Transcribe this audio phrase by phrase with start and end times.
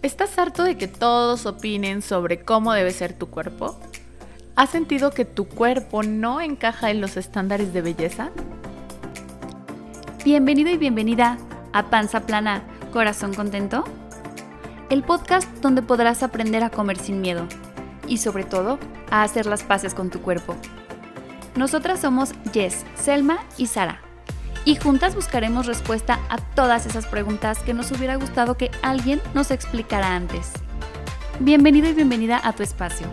[0.00, 3.76] ¿Estás harto de que todos opinen sobre cómo debe ser tu cuerpo?
[4.54, 8.30] ¿Has sentido que tu cuerpo no encaja en los estándares de belleza?
[10.24, 11.36] Bienvenido y bienvenida
[11.72, 13.82] a Panza Plana, Corazón Contento,
[14.88, 17.48] el podcast donde podrás aprender a comer sin miedo
[18.06, 18.78] y sobre todo
[19.10, 20.54] a hacer las paces con tu cuerpo.
[21.56, 24.07] Nosotras somos Jess, Selma y Sara
[24.68, 29.50] y juntas buscaremos respuesta a todas esas preguntas que nos hubiera gustado que alguien nos
[29.50, 30.52] explicara antes.
[31.40, 33.06] Bienvenido y bienvenida a tu espacio.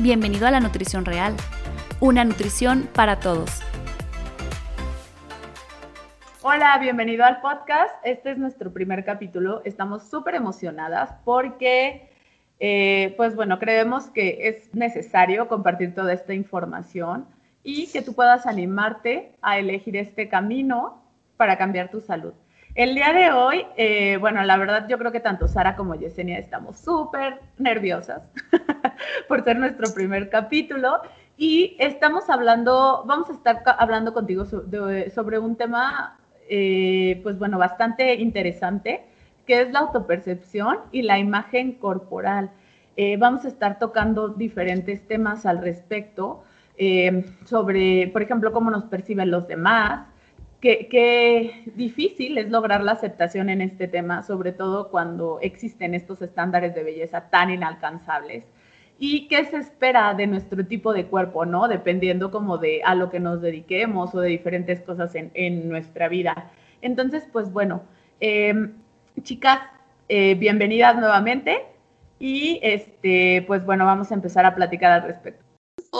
[0.00, 1.36] Bienvenido a la nutrición real,
[2.00, 3.62] una nutrición para todos.
[6.42, 7.94] Hola, bienvenido al podcast.
[8.02, 9.62] Este es nuestro primer capítulo.
[9.64, 12.10] Estamos súper emocionadas porque,
[12.58, 17.28] eh, pues bueno, creemos que es necesario compartir toda esta información
[17.62, 21.02] y que tú puedas animarte a elegir este camino
[21.36, 22.32] para cambiar tu salud.
[22.74, 26.38] El día de hoy, eh, bueno, la verdad yo creo que tanto Sara como Yesenia
[26.38, 28.22] estamos súper nerviosas
[29.28, 31.02] por ser nuestro primer capítulo
[31.36, 38.14] y estamos hablando, vamos a estar hablando contigo sobre, un tema, eh, pues bueno, bastante
[38.14, 39.04] interesante,
[39.46, 42.50] que es la autopercepción y la imagen corporal.
[42.96, 46.44] Eh, vamos a estar tocando diferentes temas al respecto
[46.76, 50.06] eh, sobre, por ejemplo, cómo nos perciben los demás,
[50.62, 56.74] qué, difícil es lograr la aceptación en este tema, sobre todo cuando existen estos estándares
[56.74, 58.44] de belleza tan inalcanzables.
[58.98, 61.66] Y qué se espera de nuestro tipo de cuerpo, ¿no?
[61.66, 66.50] Dependiendo como de a lo que nos dediquemos o de diferentes cosas en, nuestra vida.
[66.82, 67.82] Entonces, pues bueno,
[68.20, 68.74] em,
[69.22, 69.58] chicas,
[70.08, 71.64] eh, bienvenidas nuevamente
[72.20, 75.51] y este, pues bueno, vamos a empezar a platicar al respecto.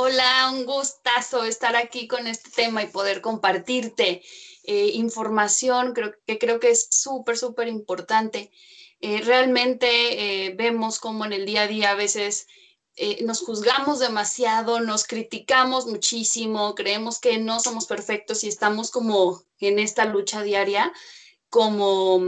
[0.04, 4.20] Hola, un gustazo estar aquí con este tema y poder compartirte
[4.64, 8.50] eh, información creo, que creo que es súper, súper importante.
[9.00, 12.48] Eh, realmente eh, vemos como en el día a día a veces
[13.20, 19.78] nos juzgamos demasiado, nos criticamos muchísimo, creemos que no somos perfectos y estamos como en
[19.78, 20.92] esta lucha diaria,
[21.48, 22.20] como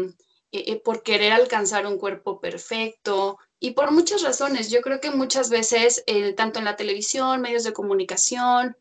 [0.85, 4.71] por querer alcanzar un cuerpo perfecto, y por muchas razones.
[4.71, 6.05] Yo creo que muchas veces,
[6.37, 8.77] tanto en la televisión, medios de comunicación,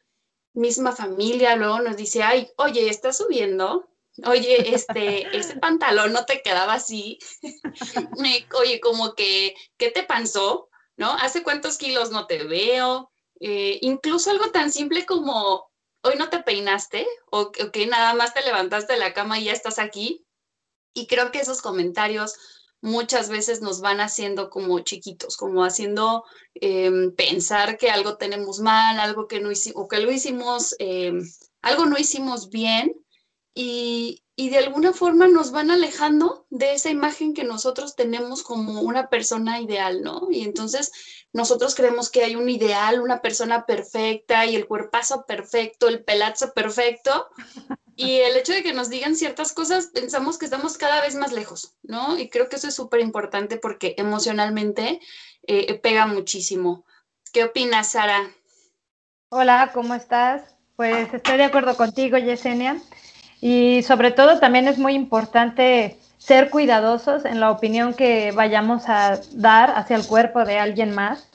[0.53, 3.89] misma familia, luego nos dice, ay, oye, estás subiendo,
[4.25, 7.19] oye, este, ese pantalón no te quedaba así,
[8.59, 10.69] oye, como que, ¿qué te pasó?
[10.95, 11.11] ¿No?
[11.13, 13.11] ¿Hace cuántos kilos no te veo?
[13.39, 15.71] Eh, incluso algo tan simple como,
[16.03, 19.53] hoy no te peinaste, o que nada más te levantaste de la cama y ya
[19.53, 20.25] estás aquí.
[20.93, 22.35] Y creo que esos comentarios
[22.83, 28.99] muchas veces nos van haciendo como chiquitos, como haciendo em, pensar que algo tenemos mal,
[28.99, 31.21] algo que no hicimos, o que lo hicimos, em,
[31.61, 32.93] algo no hicimos bien
[33.55, 38.81] y, y, de alguna forma nos van alejando de esa imagen que nosotros tenemos como
[38.81, 40.27] una persona ideal, ¿no?
[40.29, 40.91] Y entonces
[41.31, 46.53] nosotros creemos que hay un ideal, una persona perfecta y el cuerpazo perfecto, el pelazo
[46.53, 47.29] perfecto,
[47.95, 51.31] y el hecho de que nos digan ciertas cosas, pensamos que estamos cada vez más
[51.31, 52.17] lejos, ¿no?
[52.17, 54.99] Y creo que eso es súper importante porque emocionalmente
[55.45, 56.85] eh, pega muchísimo.
[57.31, 58.29] ¿Qué opinas, Sara?
[59.29, 60.41] Hola, ¿cómo estás?
[60.75, 62.81] Pues estoy de acuerdo contigo, Yesenia.
[63.41, 69.19] Y sobre todo también es muy importante ser cuidadosos en la opinión que vayamos a
[69.33, 71.27] dar hacia el cuerpo de alguien más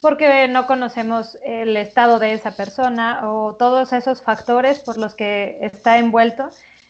[0.00, 5.58] porque no conocemos el estado de esa persona o todos esos factores por los que
[5.60, 6.48] está envuelto.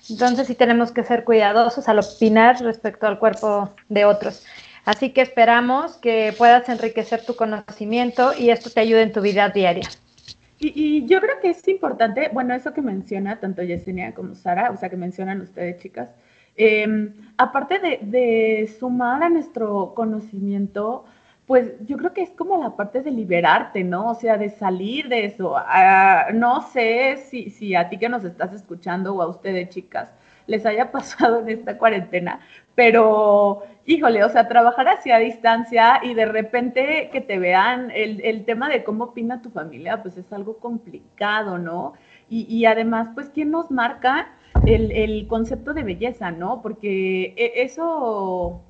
[0.08, 4.44] Entonces sí tenemos que ser cuidadosos al opinar respecto al cuerpo de otros.
[4.84, 9.48] Así que esperamos que puedas enriquecer tu conocimiento y esto te ayude en tu vida
[9.48, 9.88] diaria.
[10.58, 14.76] Y, yo creo que es importante, bueno, eso que menciona tanto Yesenia como Sara, o
[14.76, 16.10] sea, que mencionan ustedes, chicas,
[16.54, 21.06] em, aparte de, de, sumar a nuestro conocimiento,
[21.50, 24.10] pues yo creo que es como la parte de liberarte, ¿no?
[24.10, 25.56] O sea, de salir de eso.
[25.56, 30.14] Ah, no sé si, si a ti que nos estás escuchando o a ustedes, chicas,
[30.46, 32.38] les haya pasado en esta cuarentena,
[32.76, 38.44] pero híjole, o sea, trabajar hacia distancia y de repente que te vean el, el
[38.44, 41.94] tema de cómo opina tu familia, pues es algo complicado, ¿no?
[42.28, 44.28] Y, y además, pues, ¿quién nos marca
[44.66, 46.62] el, el concepto de belleza, ¿no?
[46.62, 48.62] Porque e, eso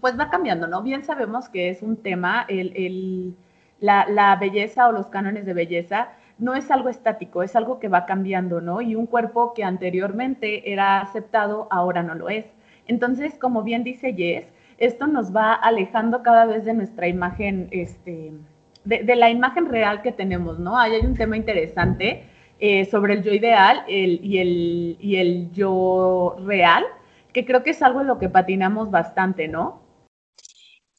[0.00, 0.82] pues va cambiando, ¿no?
[0.82, 3.36] Bien sabemos que es un tema, el,
[3.80, 6.08] la, belleza o los cánones de belleza
[6.38, 8.80] no es algo estático, es algo que va cambiando, ¿no?
[8.82, 12.44] Y un cuerpo que anteriormente era aceptado, ahora no lo es.
[12.86, 14.46] Entonces, como bien dice Jess,
[14.78, 18.32] esto nos va alejando cada vez de nuestra imagen, este,
[18.84, 20.78] de, la imagen real que tenemos, ¿no?
[20.78, 22.24] Ahí hay un tema interesante
[22.58, 26.84] eh, sobre el yo ideal y, el, y el yo real,
[27.32, 29.85] que creo que es algo en lo que patinamos bastante, ¿no?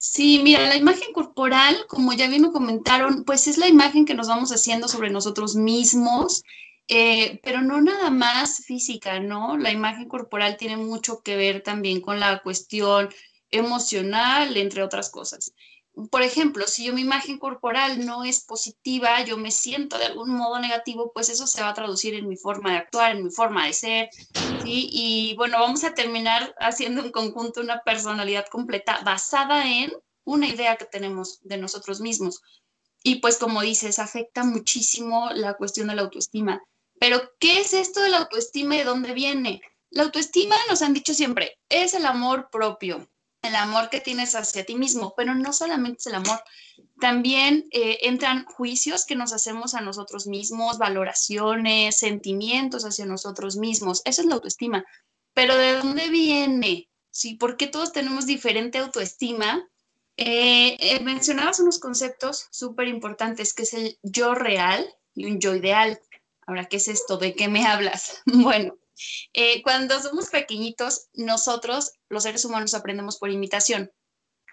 [0.09, 4.13] Sí, mira, la imagen corporal, como ya bien me comentaron, pues es la imagen que
[4.15, 6.43] nos vamos haciendo sobre nosotros mismos,
[6.87, 9.57] eh, pero no nada más física, ¿no?
[9.57, 13.09] La imagen corporal tiene mucho que ver también con la cuestión
[13.51, 15.53] emocional, entre otras cosas
[16.11, 20.29] por ejemplo, si yo mi imagen corporal no es positiva, yo me siento de algún
[20.29, 23.31] modo negativo, pues eso se va a traducir en mi forma de actuar, en mi
[23.31, 24.09] forma de ser.
[24.63, 29.91] Y bueno, vamos a terminar haciendo en conjunto una personalidad completa basada en
[30.23, 32.41] una idea que tenemos de nosotros mismos.
[33.03, 36.61] Y pues como dices, afecta muchísimo la cuestión de la autoestima.
[36.99, 39.61] Pero, ¿qué es esto de la autoestima y de dónde viene?
[39.89, 43.07] La autoestima, nos han dicho siempre, es el amor propio,
[43.41, 46.39] el amor que tienes hacia ti mismo, pero no solamente es el amor,
[46.99, 54.01] también eh, entran juicios que nos hacemos a nosotros mismos, valoraciones, sentimientos hacia nosotros mismos,
[54.05, 54.85] eso es la autoestima.
[55.33, 56.89] Pero ¿de dónde viene?
[57.11, 57.35] ¿Sí?
[57.35, 59.67] ¿Por qué todos tenemos diferente autoestima?
[60.17, 65.55] Eh, eh, mencionabas unos conceptos súper importantes, que es el yo real y un yo
[65.55, 65.99] ideal.
[66.47, 67.17] Ahora, ¿qué es esto?
[67.17, 68.23] ¿De qué me hablas?
[68.25, 68.75] Bueno,
[69.33, 73.91] eh, cuando somos pequeñitos, nosotros, los seres humanos, aprendemos por imitación.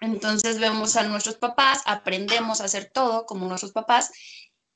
[0.01, 4.11] Entonces vemos a nuestros papás, aprendemos a hacer todo como nuestros papás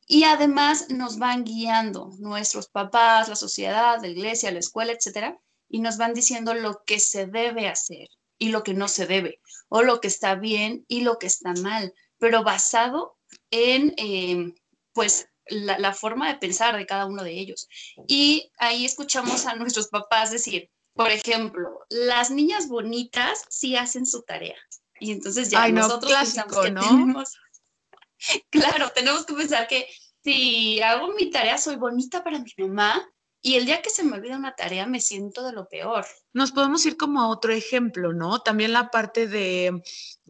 [0.06, 5.38] y además nos van guiando nuestros papás, la sociedad, la iglesia, la escuela, etcétera,
[5.70, 8.08] y nos van diciendo lo que se debe hacer
[8.40, 11.54] y lo que no se debe, o lo que está bien y lo que está
[11.54, 13.18] mal, pero basado
[13.52, 14.54] en, eh,
[14.94, 17.68] pues, la, forma de pensar de cada uno de ellos.
[18.08, 24.24] Y ahí escuchamos a nuestros papás decir, por ejemplo, las niñas bonitas sí hacen su
[24.24, 24.58] tarea.
[25.00, 27.38] Y entonces ya nosotros pensamos que tenemos,
[28.50, 29.88] claro, tenemos que pensar que
[30.24, 33.10] si hago mi tarea soy bonita para mi mamá
[33.42, 36.06] y el día que se me olvida una tarea me siento de lo peor.
[36.34, 38.40] Nos podemos ir como a otro ejemplo, ¿no?
[38.40, 39.82] También la parte de,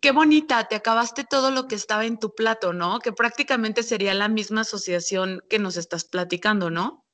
[0.02, 3.00] qué bonita, te acabaste todo lo que estaba en tu plato, ¿no?
[3.00, 7.06] Que prácticamente sería la misma asociación que nos estás platicando, ¿no?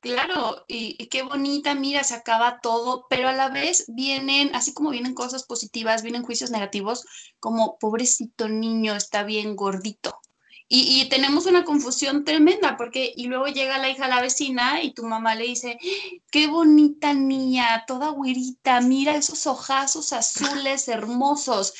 [0.00, 4.74] Claro, y, y, qué bonita, mira, se acaba todo, pero a la vez vienen, así
[4.74, 7.06] como vienen cosas positivas, vienen juicios negativos,
[7.38, 10.20] como pobrecito niño, está bien gordito,
[10.68, 14.94] y, tenemos una confusión tremenda porque y luego llega la hija a la vecina y
[14.94, 15.78] tu mamá le dice,
[16.30, 21.74] qué bonita niña, toda güerita, mira esos ojazos azules hermosos.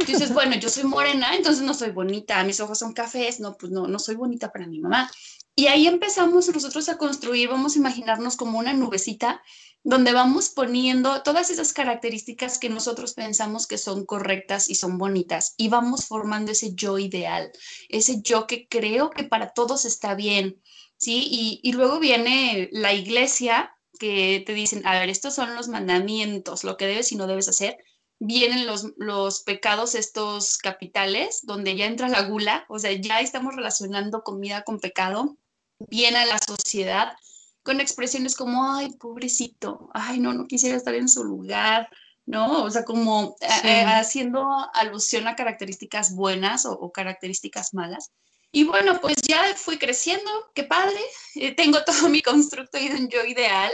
[0.00, 3.56] Y dices, bueno, yo soy morena, entonces no soy bonita, mis ojos son cafés, no,
[3.56, 5.10] pues no, no soy bonita para mi mamá.
[5.56, 9.40] Y ahí empezamos nosotros a construir, vamos a imaginarnos como una nubecita
[9.84, 15.54] donde vamos poniendo todas esas características que nosotros pensamos que son correctas y son bonitas
[15.58, 17.52] y vamos formando ese yo ideal,
[17.90, 20.62] ese yo que creo que para todos está bien,
[20.96, 21.60] ¿sí?
[21.62, 26.78] Y, luego viene la iglesia que te dicen, a ver, estos son los mandamientos, lo
[26.78, 27.76] que debes y no debes hacer.
[28.18, 33.54] Vienen los, los pecados estos capitales, donde ya entra la gula, o sea, ya estamos
[33.54, 35.36] relacionando comida con pecado.
[35.78, 37.16] Viene la sociedad,
[37.64, 41.88] con expresiones como, ay, pobrecito, ay, no, no quisiera estar en su lugar,
[42.26, 42.62] ¿no?
[42.62, 48.12] O sea, como eh, eh, haciendo alusión a características buenas o, características malas.
[48.52, 51.00] Y bueno, pues ya fui creciendo, qué padre,
[51.36, 53.72] eh, tengo todo mi constructo y un yo ideal.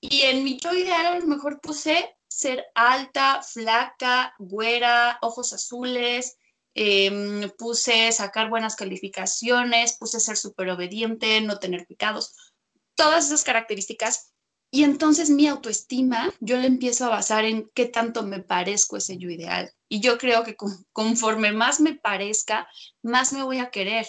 [0.00, 6.36] Y en mi yo ideal a lo mejor puse ser alta, flaca, güera, ojos azules,
[6.74, 12.34] em, puse sacar buenas calificaciones, puse ser súper obediente, no tener pecados
[12.94, 14.34] todas esas características
[14.74, 19.18] y entonces mi autoestima yo le empiezo a basar en qué tanto me parezco ese
[19.18, 19.72] yo ideal.
[19.88, 20.56] Y yo creo que
[20.92, 22.66] conforme más me parezca,
[23.00, 24.08] más me voy a querer.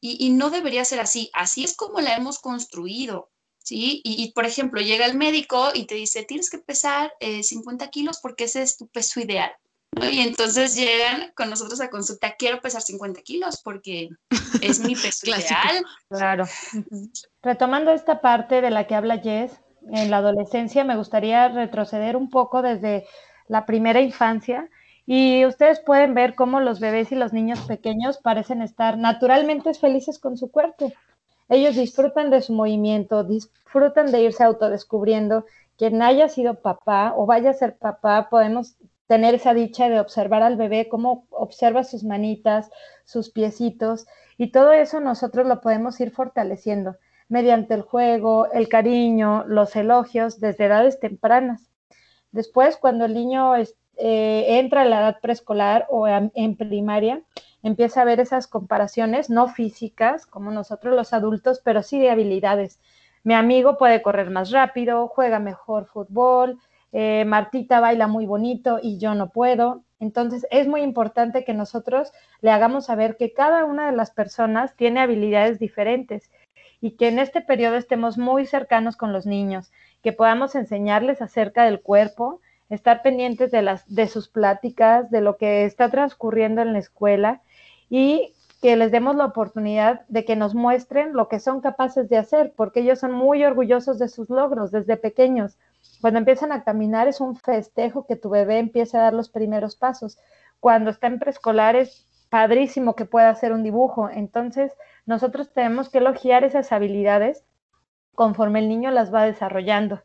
[0.00, 1.30] Y, no debería ser así.
[1.32, 3.30] Así es como la hemos construido.
[3.58, 4.00] ¿sí?
[4.02, 8.18] Y, por ejemplo, llega el médico y te dice, tienes que pesar 50 eh, kilos
[8.20, 9.52] porque ese es tu peso ideal.
[10.10, 14.08] Y entonces llegan con nosotros a consulta, quiero pesar 50 kilos porque
[14.62, 15.84] es mi peso ideal.
[16.08, 16.44] Claro.
[17.42, 19.52] Retomando esta parte de la que habla Jess,
[19.90, 23.06] en la adolescencia me gustaría retroceder un poco desde
[23.48, 24.68] la primera infancia
[25.06, 30.20] y ustedes pueden ver cómo los bebés y los niños pequeños parecen estar naturalmente felices
[30.20, 30.92] con su cuerpo.
[31.48, 35.46] Ellos disfrutan de su movimiento, disfrutan de irse autodescubriendo.
[35.76, 38.76] Quien haya sido papá o vaya a ser papá, podemos
[39.10, 42.70] tener esa dicha de observar al bebé, cómo observa sus manitas,
[43.04, 44.06] sus piecitos,
[44.38, 46.94] y todo eso nosotros lo podemos ir fortaleciendo
[47.28, 51.72] mediante el juego, el cariño, los elogios desde edades tempranas.
[52.30, 53.64] Después, cuando el niño eh,
[54.60, 57.20] entra a la edad preescolar o en primaria,
[57.64, 62.78] empieza a ver esas comparaciones, no físicas, como nosotros los adultos, pero sí de habilidades.
[63.24, 66.60] Mi amigo puede correr más rápido, juega mejor fútbol,
[66.92, 69.82] eh, Martita baila muy bonito y yo no puedo.
[70.00, 74.74] Entonces, es muy importante que nosotros le hagamos saber que cada una de las personas
[74.76, 76.30] tiene habilidades diferentes
[76.80, 79.70] y que en este periodo estemos muy cercanos con los niños,
[80.02, 85.36] que podamos enseñarles acerca del cuerpo, estar pendientes de, las, de sus pláticas, de lo
[85.36, 87.42] que está transcurriendo en la escuela
[87.90, 88.32] y
[88.62, 92.52] que les demos la oportunidad de que nos muestren lo que son capaces de hacer,
[92.54, 95.58] porque ellos son muy orgullosos de sus logros desde pequeños.
[96.00, 99.76] Cuando empiezan a caminar es un festejo que tu bebé empiece a dar los primeros
[99.76, 100.18] pasos.
[100.58, 104.08] Cuando está en preescolar es padrísimo que pueda hacer un dibujo.
[104.08, 104.72] Entonces,
[105.04, 107.44] nosotros tenemos que elogiar esas habilidades
[108.14, 110.02] conforme el niño las va desarrollando.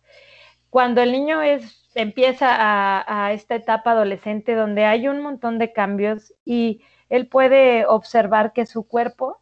[0.70, 5.72] Cuando el niño es, empieza a, a esta etapa adolescente donde hay un montón de
[5.72, 9.40] cambios y él puede observar que su cuerpo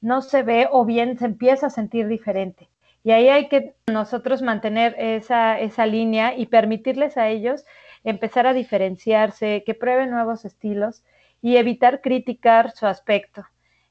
[0.00, 2.68] no se ve o bien se empieza a sentir diferente.
[3.06, 7.64] Y ahí hay que nosotros mantener esa, esa línea y permitirles a ellos
[8.02, 11.04] empezar a diferenciarse, que prueben nuevos estilos
[11.40, 13.44] y evitar criticar su aspecto.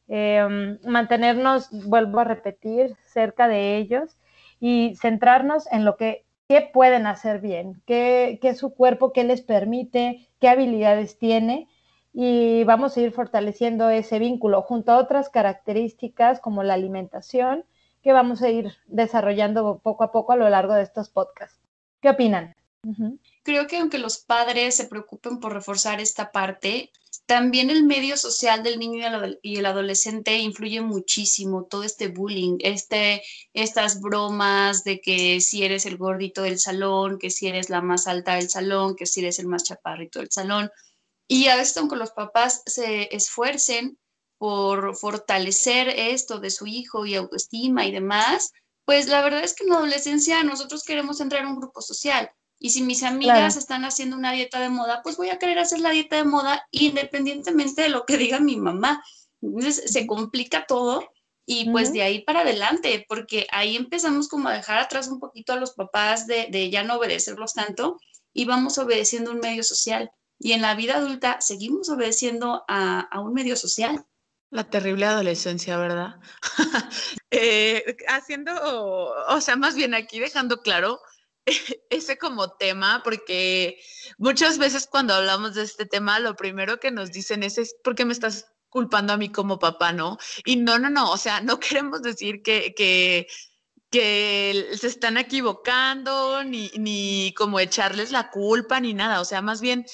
[0.10, 4.18] Em, mantenernos, vuelvo a repetir, cerca de ellos
[4.60, 9.42] y centrarnos en lo que qué pueden hacer bien, qué, qué su cuerpo, qué les
[9.42, 11.70] permite, qué habilidades tiene
[12.12, 17.64] y vamos a ir fortaleciendo ese vínculo junto a otras características como la alimentación
[18.06, 21.60] que vamos a ir desarrollando poco a poco a lo largo de estos podcasts.
[22.00, 22.54] ¿Qué opinan?
[23.42, 26.92] Creo que aunque los padres se preocupen por reforzar esta parte,
[27.26, 29.08] también el medio social del niño
[29.42, 35.88] y el adolescente influye muchísimo, todo este bullying, este, estas bromas de que si eres
[35.88, 39.40] el gordito del salón, que si eres la más alta del salón, que si eres
[39.40, 40.70] el más chaparrito del salón.
[41.28, 43.98] Y a veces, aunque los papás se esfuercen
[44.46, 48.54] por fortalecer esto de su hijo y autoestima y demás,
[48.86, 52.30] pues la verdad es que en la adolescencia nosotros queremos entrar en un grupo social.
[52.60, 55.80] Y si mis amigas están haciendo una dieta de moda, pues voy a querer hacer
[55.80, 59.04] la dieta de moda independientemente de lo que diga mi mamá.
[59.42, 61.10] Entonces se complica todo
[61.48, 65.54] y pues de ahí para adelante, porque ahí empezamos como a dejar atrás un poquito
[65.54, 67.98] a los papás de, de ya no obedecerlos tanto
[68.32, 73.34] y vamos obedeciendo un medio social y en la vida adulta seguimos obedeciendo a, un
[73.34, 74.06] medio social.
[74.56, 76.16] La terrible adolescencia, ¿verdad?
[77.38, 78.54] Eh, haciendo,
[79.28, 81.02] o sea, más bien aquí dejando claro
[81.90, 83.78] ese como tema, porque
[84.18, 87.96] muchas veces cuando hablamos de este tema, lo primero que nos dicen es, es ¿por
[87.96, 90.18] qué me estás culpando a mí como papá, no?
[90.46, 93.28] Y no, no, no, o sea, no queremos decir que, que
[93.92, 99.22] que se están equivocando, ni, ni como echarles la culpa, ni nada.
[99.22, 99.86] O sea, más bien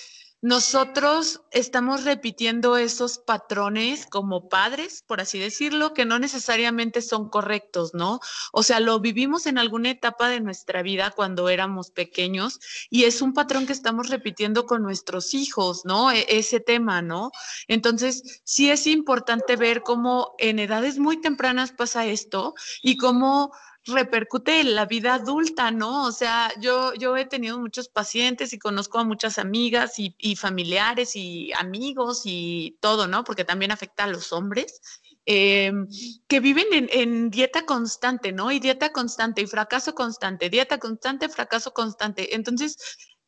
[0.41, 7.93] nosotros estamos repitiendo esos patrones como padres, por así decirlo, que no necesariamente son correctos,
[7.93, 8.19] ¿no?
[8.51, 13.21] O sea, lo vivimos en alguna etapa de nuestra vida cuando éramos pequeños y es
[13.21, 16.11] un patrón que estamos repitiendo con nuestros hijos, ¿no?
[16.11, 17.29] E, ese tema, ¿no?
[17.67, 23.51] Entonces, sí es importante ver cómo en edades muy tempranas pasa esto y cómo
[23.85, 26.05] repercute en la vida adulta, ¿no?
[26.05, 31.15] O sea, yo, yo he tenido muchos pacientes y conozco a muchas amigas y, familiares
[31.15, 33.23] y amigos y todo, ¿no?
[33.23, 34.81] Porque también afecta a los hombres.
[35.25, 35.87] Em,
[36.27, 38.51] que viven en, en, dieta constante, ¿no?
[38.51, 42.35] Y dieta constante y fracaso constante, dieta constante, fracaso constante.
[42.35, 42.77] Entonces,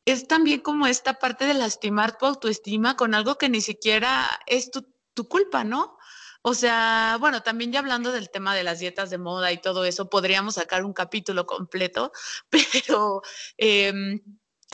[0.05, 4.71] es también como esta parte de lastimar tu autoestima con algo que ni siquiera es
[4.71, 5.97] tu, tu culpa, ¿no?
[6.45, 9.85] O sea, bueno, también ya hablando del tema de las dietas de moda y todo
[9.85, 12.11] eso, podríamos sacar un capítulo completo,
[12.49, 13.21] pero
[13.57, 14.21] em,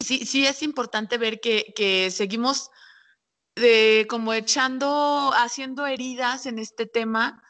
[0.03, 2.71] sí, sí es importante ver que, que seguimos
[3.59, 7.43] de, como echando, haciendo heridas en este tema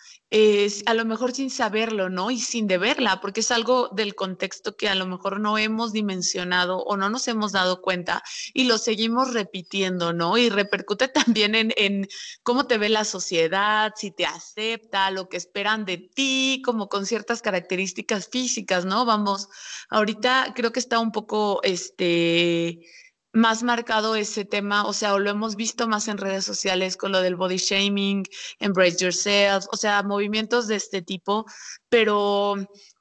[0.85, 2.29] a lo mejor sin saberlo, ¿no?
[2.29, 6.83] Y sin deberla, porque es algo del contexto que a lo mejor no hemos dimensionado
[6.83, 8.21] o no nos hemos dado cuenta
[8.53, 10.37] y lo seguimos repitiendo, ¿no?
[10.37, 12.07] Y repercute también en, en
[12.43, 17.07] cómo te ve la sociedad, si te acepta, lo que esperan de ti, como con
[17.07, 19.05] ciertas características físicas, ¿no?
[19.05, 19.49] Vamos,
[19.89, 22.81] ahorita creo que está un poco, este
[23.31, 27.11] más marcado ese tema, o sea, o lo hemos visto más en redes sociales con
[27.11, 28.23] lo del body shaming,
[28.59, 31.45] embrace yourself, o sea, movimientos de este tipo,
[31.89, 32.55] pero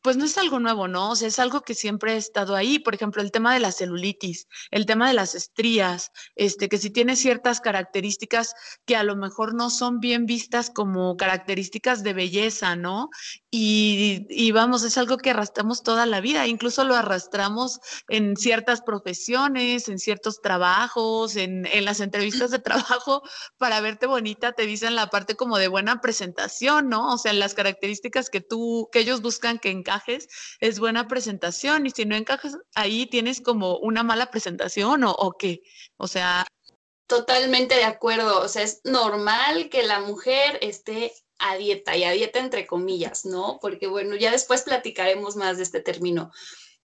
[0.09, 1.11] pues no es algo nuevo, ¿no?
[1.11, 2.79] O sea, es algo que siempre ha estado ahí.
[2.79, 6.89] Por ejemplo, el tema de la celulitis, el tema de las estrías, este, que si
[6.89, 8.55] tiene ciertas características
[8.87, 13.11] que a lo mejor no son bien vistas como características de belleza, ¿no?
[13.51, 19.89] Y, vamos, es algo que arrastramos toda la vida, incluso lo arrastramos en ciertas profesiones,
[19.89, 23.23] en ciertos trabajos, en, en las entrevistas de trabajo,
[23.59, 27.13] para verte bonita, te dicen la parte como de buena presentación, ¿no?
[27.13, 29.71] O sea, las características que tú, que ellos buscan que
[30.07, 35.33] es buena presentación y si no encajas ahí tienes como una mala presentación o, o
[35.37, 35.63] qué.
[35.97, 36.47] O sea,
[37.09, 38.43] Totalmente de acuerdo.
[38.43, 43.25] O sea, es normal que la mujer esté a dieta y a dieta entre comillas,
[43.25, 43.59] ¿no?
[43.63, 46.31] Porque bueno, ya después platicaremos más de este término.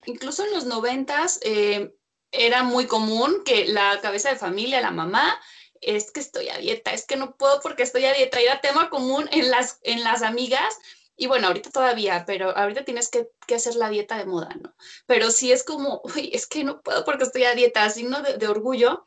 [0.06, 1.96] Incluso en los noventas eh,
[2.32, 5.40] era muy común que la cabeza de familia, la mamá,
[5.82, 8.40] es que estoy a dieta, es que no puedo porque estoy a dieta.
[8.40, 10.78] Era tema común en las, en las amigas.
[11.16, 14.74] Y bueno, ahorita todavía, pero ahorita tienes que, hacer la dieta de moda, ¿no?
[15.06, 18.38] Pero sí es como, uy, es que no puedo porque estoy a dieta, signo de,
[18.38, 19.06] de orgullo.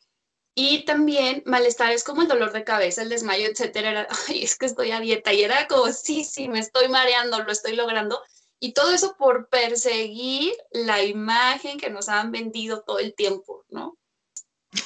[0.57, 3.91] Y también malestares como el dolor de cabeza, el desmayo, etcétera.
[3.91, 5.33] Era, ay, es que estoy a dieta.
[5.33, 8.21] Y era como, sí, sí, me estoy mareando, lo estoy logrando.
[8.61, 13.99] Y todo eso por perseguir la imagen que nos han vendido todo el tiempo, ¿no?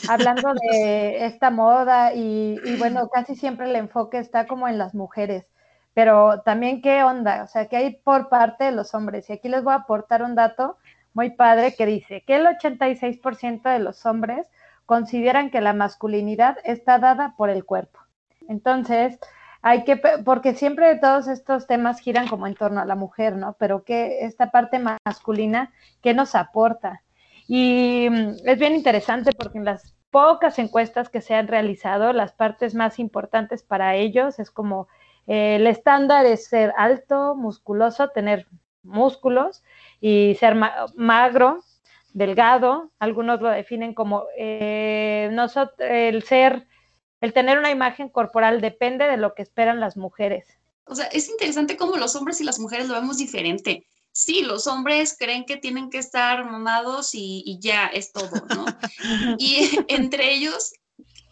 [0.08, 5.46] Hablando de esta moda y, bueno, casi siempre el enfoque está como en las mujeres,
[5.94, 9.28] pero también qué onda, o sea, que hay por parte de los hombres.
[9.28, 10.76] Y aquí les voy a aportar un dato
[11.12, 14.46] muy padre que dice que el 86% de los hombres
[14.86, 17.98] consideran que la masculinidad está dada por el cuerpo.
[18.48, 19.18] Entonces,
[19.60, 23.56] hay que, porque siempre todos estos temas giran como en torno a la mujer, ¿no?
[23.58, 27.02] Pero que esta parte masculina, ¿qué nos aporta?
[27.46, 32.32] Y mm, es bien interesante porque en las pocas encuestas que se han realizado, las
[32.32, 34.88] partes más importantes para ellos es como
[35.28, 38.46] el estándar es ser alto, musculoso, tener
[38.82, 39.62] músculos
[40.00, 40.56] y ser
[40.96, 41.62] magro,
[42.14, 45.30] delgado, algunos lo definen como eh,
[45.80, 46.66] el ser,
[47.20, 50.46] el tener una imagen corporal depende de lo que esperan las mujeres.
[50.86, 53.86] O sea, es interesante cómo los hombres y las mujeres lo vemos diferente.
[54.12, 58.64] Sí, los hombres creen que tienen que estar mamados y, ya es todo, ¿no?
[59.38, 60.72] y entre ellos,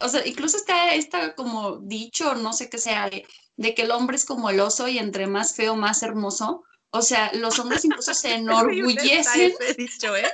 [0.00, 3.26] o sea, incluso está, está como dicho, no sé qué sea, de,
[3.56, 6.64] de que el hombre es como el oso y entre más feo, más hermoso.
[6.90, 9.52] O sea, los hombres incluso se enorgullecen.
[9.52, 10.32] ¿eh?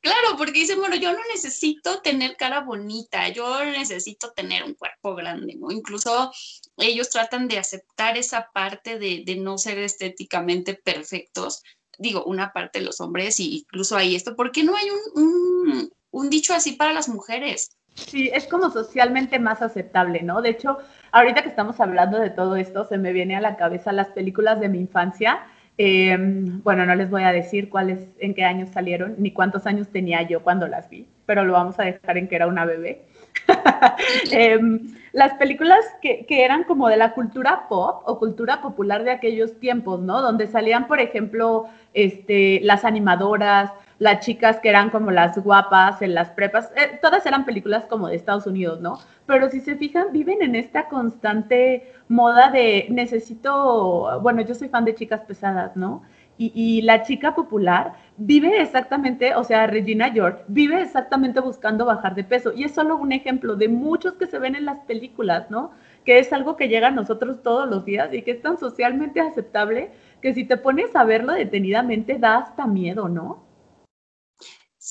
[0.00, 5.14] Claro, porque dicen, bueno, yo no necesito tener cara bonita, yo necesito tener un cuerpo
[5.16, 5.72] grande, ¿no?
[5.72, 6.32] Incluso
[6.76, 11.62] ellos tratan de aceptar esa parte de, no ser estéticamente perfectos.
[11.98, 15.90] Digo, una parte de los hombres, y incluso hay esto, ¿por qué no hay un,
[16.10, 17.76] un dicho así para las mujeres?
[18.06, 20.40] Sí, es como socialmente más aceptable, ¿no?
[20.40, 20.78] De hecho,
[21.12, 24.60] ahorita que estamos hablando de todo esto, se me viene a la cabeza las películas
[24.60, 25.40] de mi infancia
[25.80, 29.86] Em, bueno, no les voy a decir cuáles, en qué años salieron, ni cuántos años
[29.88, 33.06] tenía yo cuando las vi, pero lo vamos a dejar en que era una bebé.
[34.32, 39.12] Em, las películas que, que, eran como de la cultura pop o cultura popular de
[39.12, 40.20] aquellos tiempos, ¿no?
[40.20, 46.14] Donde salían, por ejemplo, este, las animadoras, las chicas que eran como las guapas en
[46.14, 48.98] las prepas, eh, todas eran películas como de Estados Unidos, ¿no?
[49.26, 54.84] Pero si se fijan, viven en esta constante moda de necesito, bueno, yo soy fan
[54.84, 56.02] de chicas pesadas, ¿no?
[56.40, 62.22] Y, la chica popular vive exactamente, o sea, Regina George, vive exactamente buscando bajar de
[62.22, 62.52] peso.
[62.54, 65.72] Y es solo un ejemplo de muchos que se ven en las películas, ¿no?
[66.04, 69.20] Que es algo que llega a nosotros todos los días y que es tan socialmente
[69.20, 69.90] aceptable
[70.22, 73.47] que si te pones a verlo detenidamente da hasta miedo, ¿no?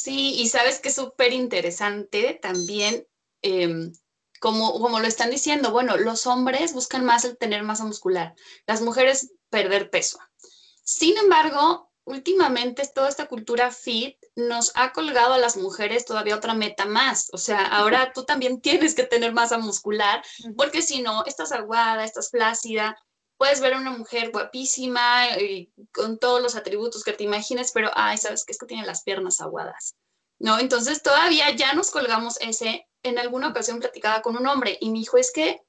[0.07, 3.05] Sí, y sabes que es súper interesante también,
[3.41, 3.91] em,
[4.39, 8.33] como, como lo están diciendo, bueno, los hombres buscan más el tener masa muscular,
[8.65, 10.17] las mujeres perder peso.
[10.81, 16.53] Sin embargo, últimamente toda esta cultura fit nos ha colgado a las mujeres todavía otra
[16.53, 17.27] meta más.
[17.33, 20.23] O sea, ahora tú también tienes que tener masa muscular,
[20.55, 22.95] porque si no, estás aguada, estás flácida,
[23.37, 27.91] puedes ver a una mujer guapísima y con todos los atributos que te imagines, pero,
[27.93, 29.95] ay, sabes que es que tiene las piernas aguadas,
[30.39, 30.59] ¿no?
[30.59, 32.87] Entonces todavía ya nos colgamos ese.
[33.03, 35.61] En alguna ocasión platicaba con un hombre y me dijo, es que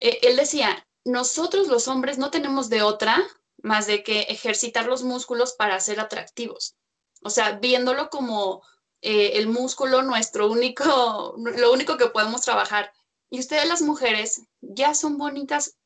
[0.00, 3.22] eh, él decía, nosotros los hombres no tenemos de otra
[3.62, 6.74] más de que ejercitar los músculos para ser atractivos.
[7.22, 8.62] O sea, viéndolo como
[9.00, 12.92] eh, el músculo nuestro único, lo único que podemos trabajar.
[13.30, 15.76] Y ustedes las mujeres ya son bonitas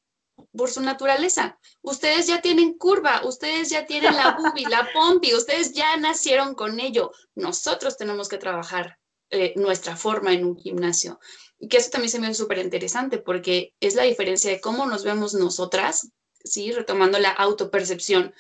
[0.56, 1.58] por su naturaleza.
[1.82, 6.80] Ustedes ya tienen curva, ustedes ya tienen la bubi, la pompi, ustedes ya nacieron con
[6.80, 7.12] ello.
[7.34, 8.98] Nosotros tenemos que trabajar
[9.30, 11.18] eh, nuestra forma en un gimnasio.
[11.58, 14.86] Y que eso también se me hace súper interesante porque es la diferencia de cómo
[14.86, 16.10] nos vemos nosotras,
[16.44, 16.72] ¿sí?
[16.72, 18.34] Retomando la autopercepción.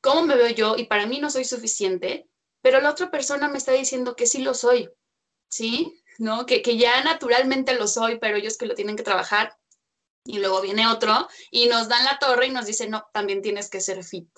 [0.00, 0.76] ¿Cómo me veo yo?
[0.76, 2.26] Y para mí no soy suficiente,
[2.62, 4.90] pero la otra persona me está diciendo que sí lo soy,
[5.48, 6.02] ¿sí?
[6.18, 6.46] ¿No?
[6.46, 9.56] Que, que ya naturalmente lo soy, pero ellos que lo tienen que trabajar
[10.24, 11.12] y luego viene otro
[11.50, 14.30] y nos dan la torre y nos dice, no, también tienes que ser fit.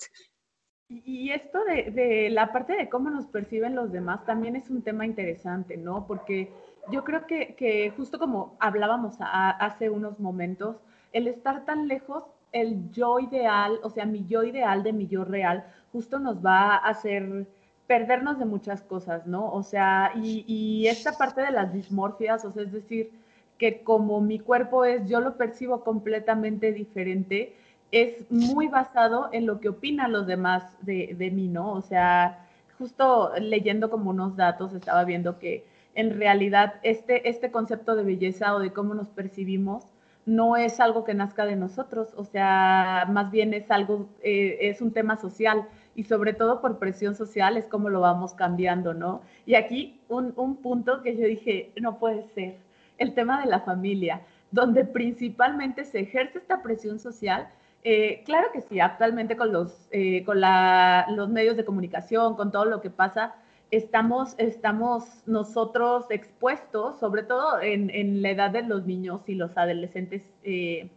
[0.87, 5.05] Y esto de, la parte de cómo nos perciben los demás también es un tema
[5.05, 6.05] interesante, ¿no?
[6.05, 6.51] Porque
[6.91, 10.77] yo creo que, justo como hablábamos hace unos momentos,
[11.11, 15.25] el estar tan lejos, el yo ideal, o sea, mi yo ideal de mi yo
[15.25, 17.47] real, justo nos va a hacer
[17.87, 19.51] perdernos de muchas cosas, ¿no?
[19.51, 23.11] O sea, y, y esta parte de las dismorfias, o sea, es decir,
[23.57, 27.55] que como mi cuerpo es, yo lo percibo completamente diferente,
[27.91, 31.71] es muy basado en lo que opinan los demás de, de mí, ¿no?
[31.71, 37.95] O sea, justo leyendo como unos datos, estaba viendo que en realidad este, este concepto
[37.95, 39.85] de belleza o de cómo nos percibimos
[40.25, 44.81] no es algo que nazca de nosotros, o sea, más bien es algo, eh, es
[44.81, 49.21] un tema social y sobre todo por presión social es como lo vamos cambiando, ¿no?
[49.45, 52.57] Y aquí un, un punto que yo dije, no puede ser,
[52.97, 57.47] el tema de la familia, donde principalmente se ejerce esta presión social
[57.87, 62.65] eh, claro que sí, actualmente con, los, eh, con los medios de comunicación, con todo
[62.65, 63.35] lo que pasa,
[63.69, 70.23] estamos, estamos nosotros expuestos, sobre todo en, la edad de los niños y los adolescentes,
[70.41, 70.89] eh,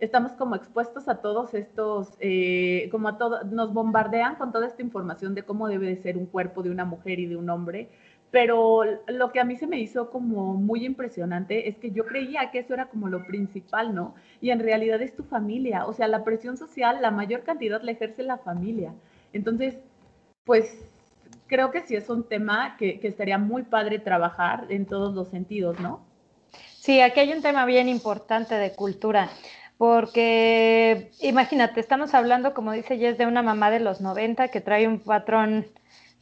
[0.00, 2.10] estamos como expuestos a todos estos,
[2.90, 6.26] como a todo, nos bombardean con toda esta información de cómo debe de ser un
[6.26, 7.88] cuerpo de una mujer y de un hombre,
[8.34, 12.50] pero lo que a mí se me hizo como muy impresionante es que yo creía
[12.50, 14.16] que eso era como lo principal, ¿no?
[14.40, 17.92] Y en realidad es tu familia, o sea, la presión social, la mayor cantidad la
[17.92, 18.92] ejerce la familia.
[19.32, 19.76] Entonces,
[20.42, 20.84] pues
[21.46, 25.28] creo que sí es un tema que, que estaría muy padre trabajar en todos los
[25.28, 26.00] sentidos, ¿no?
[26.80, 29.30] Sí, aquí hay un tema bien importante de cultura
[29.78, 34.88] porque imagínate, estamos hablando, como dice Jess, de una mamá de los 90 que trae
[34.88, 35.66] un patrón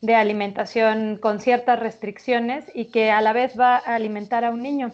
[0.03, 4.61] de alimentación con ciertas restricciones y que a la vez va a alimentar a un
[4.61, 4.91] niño.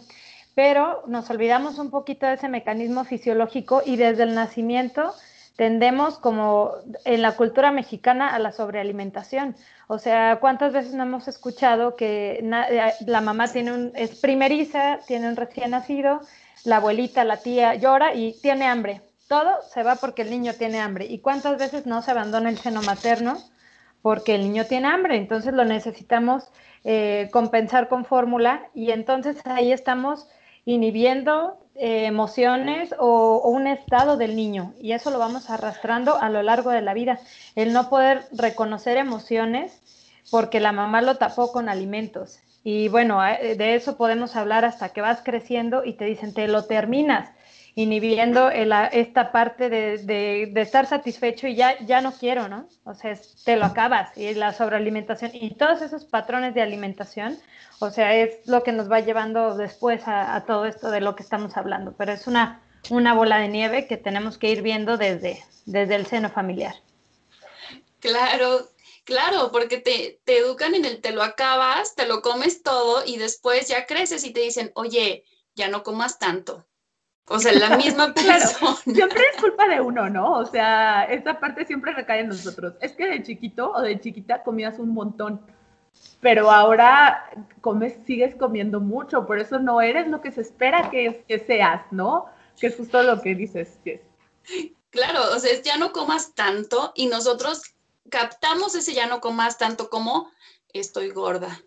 [0.54, 5.14] Pero nos olvidamos un poquito de ese mecanismo fisiológico y desde el nacimiento
[5.56, 6.72] tendemos como
[7.06, 9.56] en la cultura mexicana a la sobrealimentación.
[9.86, 15.00] O sea, ¿cuántas veces no hemos escuchado que eh, la mamá tiene un, es primeriza,
[15.06, 16.20] tiene un recién nacido,
[16.64, 19.00] la abuelita, la tía llora y tiene hambre?
[19.26, 21.06] Todo se va porque el niño tiene hambre.
[21.06, 23.38] ¿Y cuántas veces no se abandona el seno materno?
[24.02, 26.50] Porque el niño tiene hambre, entonces lo necesitamos
[26.84, 30.28] eh, compensar con fórmula y entonces ahí estamos
[30.64, 36.42] inhibiendo eh, emociones o, un estado del niño y eso lo vamos arrastrando a lo
[36.42, 37.20] largo de la vida.
[37.56, 39.80] El no poder reconocer emociones
[40.30, 42.38] porque la mamá lo tapó con alimentos.
[42.64, 46.64] Y bueno, de eso podemos hablar hasta que vas creciendo y te dicen, te lo
[46.66, 47.30] terminas
[47.78, 52.68] inhibiendo esta parte de, estar satisfecho y ya, ya no quiero, ¿no?
[52.82, 57.38] O sea, te lo acabas y la sobrealimentación y todos esos patrones de alimentación,
[57.78, 61.22] o sea, es lo que nos va llevando después a, todo esto de lo que
[61.22, 62.60] estamos hablando, pero es una,
[62.90, 66.74] una bola de nieve que tenemos que ir viendo desde, desde el seno familiar.
[68.00, 68.70] Claro,
[69.04, 73.16] Claro, porque te, te, educan en el te lo acabas, te lo comes todo y
[73.16, 76.67] después ya creces y te dicen, oye, ya no comas tanto,
[77.28, 78.76] o sea, la misma persona.
[78.84, 80.32] siempre es culpa de uno, ¿no?
[80.38, 82.74] O sea, esta parte siempre recae en nosotros.
[82.80, 85.40] Es que de chiquito o de chiquita comías un montón,
[86.20, 91.24] pero ahora comes, sigues comiendo mucho, por eso no eres lo que se espera que,
[91.28, 92.26] que seas, ¿no?
[92.58, 93.78] Que es justo lo que dices.
[94.90, 97.62] Claro, o sea, ya no comas tanto y nosotros
[98.10, 100.30] captamos ese ya no comas tanto como
[100.72, 101.62] estoy gorda,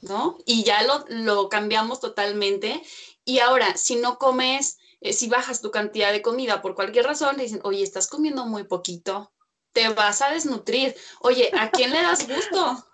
[0.00, 0.38] ¿no?
[0.46, 2.82] Y ya lo, lo cambiamos totalmente.
[3.24, 7.36] Y ahora, si no comes eh, si bajas tu cantidad de comida por cualquier razón,
[7.36, 9.32] le dicen, oye, estás comiendo muy poquito,
[9.72, 10.94] te vas a desnutrir.
[11.20, 12.84] Oye, ¿a quién le das gusto?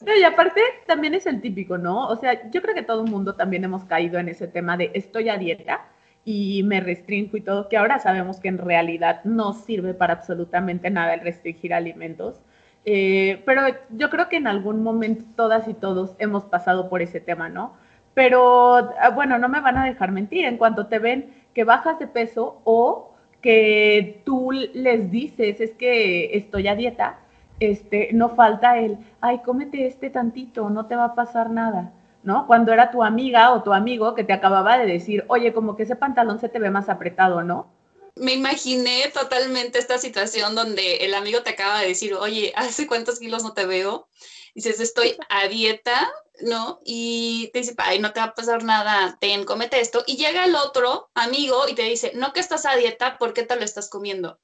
[0.18, 2.08] y aparte también es el típico, ¿no?
[2.08, 4.90] O sea, yo creo que todo el mundo también hemos caído en ese tema de
[4.94, 5.86] estoy a dieta
[6.24, 10.90] y me restringo y todo, que ahora sabemos que en realidad no sirve para absolutamente
[10.90, 12.40] nada el restringir alimentos.
[12.84, 17.20] Eh, pero yo creo que en algún momento todas y todos hemos pasado por ese
[17.20, 17.74] tema, ¿no?
[18.14, 21.98] Pero ah, bueno, no me van a dejar mentir, en cuanto te ven que bajas
[21.98, 27.20] de peso o que tú les dices, es que estoy a dieta,
[27.58, 32.46] este, no falta el, ay, cómete este tantito, no te va a pasar nada, ¿no?
[32.46, 35.84] Cuando era tu amiga o tu amigo que te acababa de decir, oye, como que
[35.84, 37.70] ese pantalón se te ve más apretado, ¿no?
[38.16, 43.18] Me imaginé totalmente esta situación donde el amigo te acaba de decir, oye, ¿hace cuántos
[43.18, 44.08] kilos no te veo?
[44.54, 46.10] Dices, estoy a dieta,
[46.42, 46.80] ¿no?
[46.84, 50.02] Y te dice, ay, no te va a pasar nada, ten, comete esto.
[50.06, 53.42] Y llega el otro amigo y te dice, no que estás a dieta, ¿por qué
[53.42, 54.38] te lo estás comiendo?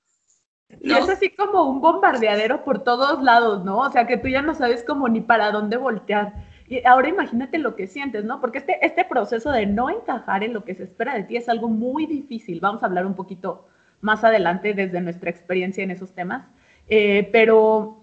[0.80, 3.78] Y es así como un bombardeadero por todos lados, ¿no?
[3.78, 6.32] O sea, que tú ya no sabes como ni para dónde voltear.
[6.68, 8.40] Y ahora imagínate lo que sientes, ¿no?
[8.40, 11.48] Porque este, este proceso de no encajar en lo que se espera de ti es
[11.48, 12.60] algo muy difícil.
[12.60, 13.68] Vamos a hablar un poquito
[14.00, 16.48] más adelante desde nuestra experiencia en esos temas.
[16.88, 18.02] Eh, pero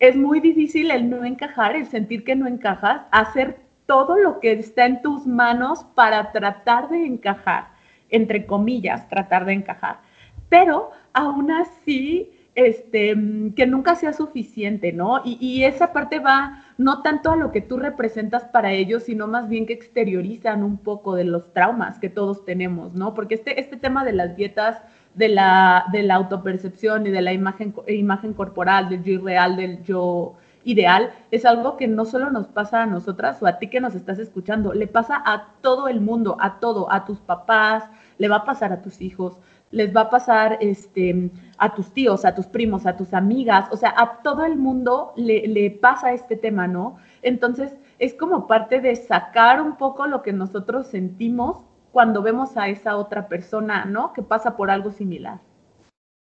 [0.00, 4.52] es muy difícil el no encajar, el sentir que no encajas, hacer todo lo que
[4.52, 7.68] está en tus manos para tratar de encajar,
[8.08, 10.00] entre comillas, tratar de encajar.
[10.48, 13.14] Pero aún así este,
[13.56, 15.22] que nunca sea suficiente, ¿no?
[15.24, 19.48] Y, esa parte va no tanto a lo que tú representas para ellos, sino más
[19.48, 23.14] bien que exteriorizan un poco de los traumas que todos tenemos, ¿no?
[23.14, 24.82] Porque este, este tema de las dietas,
[25.14, 29.82] de la, de la autopercepción y de la imagen, imagen corporal, del yo irreal, del
[29.82, 33.80] yo ideal, es algo que no solo nos pasa a nosotras o a ti que
[33.80, 37.84] nos estás escuchando, le pasa a todo el mundo, a todo, a tus papás,
[38.18, 39.38] le va a pasar a tus hijos,
[39.70, 43.76] les va a pasar este, a tus tíos, a tus primos, a tus amigas, o
[43.76, 46.96] sea, a todo el mundo le, le, pasa este tema, ¿no?
[47.22, 51.58] Entonces, es como parte de sacar un poco lo que nosotros sentimos
[51.92, 54.12] cuando vemos a esa otra persona, ¿no?
[54.12, 55.40] Que pasa por algo similar.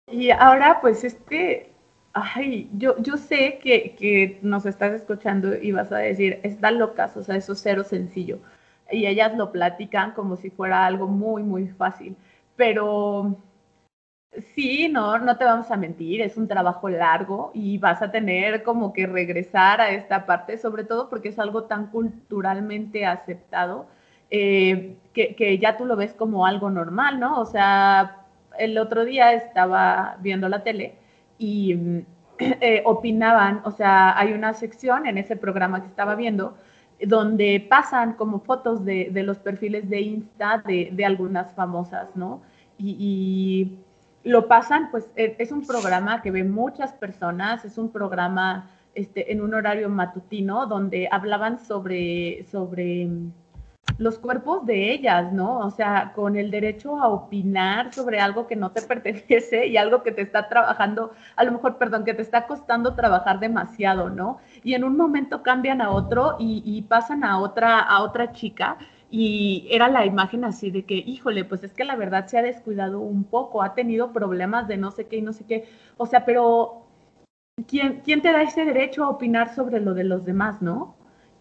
[0.07, 1.71] Y ahora, pues, este,
[2.13, 7.15] ay, yo, yo sé que, que nos estás escuchando y vas a decir, está locas,
[7.17, 8.39] o sea, eso es cero sencillo.
[8.91, 12.15] Y ellas lo platican como si fuera algo muy, muy fácil
[12.55, 13.37] pero
[14.55, 18.63] sí, no, no te vamos a mentir, es un trabajo largo y vas a tener
[18.63, 23.87] como que regresar a esta parte, sobre todo porque es algo tan culturalmente aceptado
[24.35, 27.39] eh, que, ya tú lo ves como algo normal, ¿no?
[27.39, 28.25] O sea,
[28.57, 30.95] el otro día estaba viendo la tele
[31.37, 32.03] y
[32.39, 36.57] eh, opinaban, o sea, hay una sección en ese programa que estaba viendo
[36.99, 42.41] donde pasan como fotos de, los perfiles de Insta de, algunas famosas, ¿no?
[42.79, 43.77] Y,
[44.23, 49.31] lo pasan, pues e, es un programa que ven muchas personas, es un programa este,
[49.31, 53.09] en un horario matutino donde hablaban sobre, sobre
[53.97, 55.59] los cuerpos de ellas, ¿no?
[55.59, 60.03] O sea, con el derecho a opinar sobre algo que no te pertenece y algo
[60.03, 64.39] que te está trabajando, a lo mejor, perdón, que te está costando trabajar demasiado, ¿no?
[64.63, 68.77] Y en un momento cambian a otro y, pasan a otra, a otra chica
[69.09, 72.41] y era la imagen así de que, híjole, pues es que la verdad se ha
[72.41, 75.69] descuidado un poco, ha tenido problemas de no sé qué y no sé qué.
[75.97, 76.87] O sea, pero
[77.67, 80.95] ¿quién, quién te da ese derecho a opinar sobre lo de los demás, no?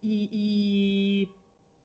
[0.05, 1.31] y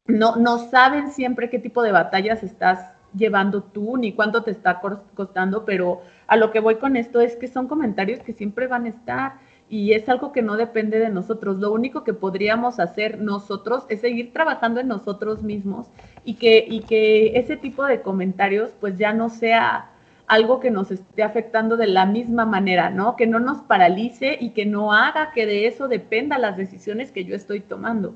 [0.07, 4.81] no, no saben siempre qué tipo de batallas estás llevando tú, ni cuánto te está
[5.15, 8.85] costando, pero a lo que voy con esto es que son comentarios que siempre van
[8.85, 9.33] a estar
[9.69, 11.57] y es algo que no depende de nosotros.
[11.57, 15.87] Lo único que podríamos hacer nosotros es seguir trabajando en nosotros mismos
[16.23, 19.91] y que, y que ese tipo de comentarios pues ya no sea
[20.27, 23.15] algo que nos esté afectando de la misma manera, ¿no?
[23.15, 27.23] Que no nos paralice y que no haga que de eso dependa las decisiones que
[27.23, 28.13] yo estoy tomando.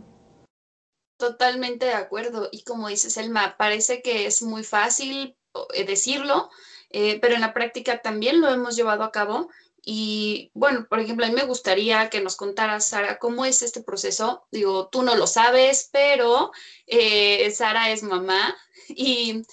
[1.22, 2.50] Totalmente de acuerdo.
[2.52, 5.38] Y como dices, Elma, parece que es muy fácil
[5.76, 6.50] eh, decirlo,
[6.90, 9.48] eh, pero en la práctica también lo hemos llevado a cabo.
[9.86, 13.84] Y bueno, por ejemplo, a mí me gustaría que nos contaras, Sara, cómo es este
[13.84, 14.48] proceso.
[14.50, 16.52] Digo, tú no lo sabes, pero
[16.88, 18.58] eh, Sara es mamá
[18.90, 19.44] y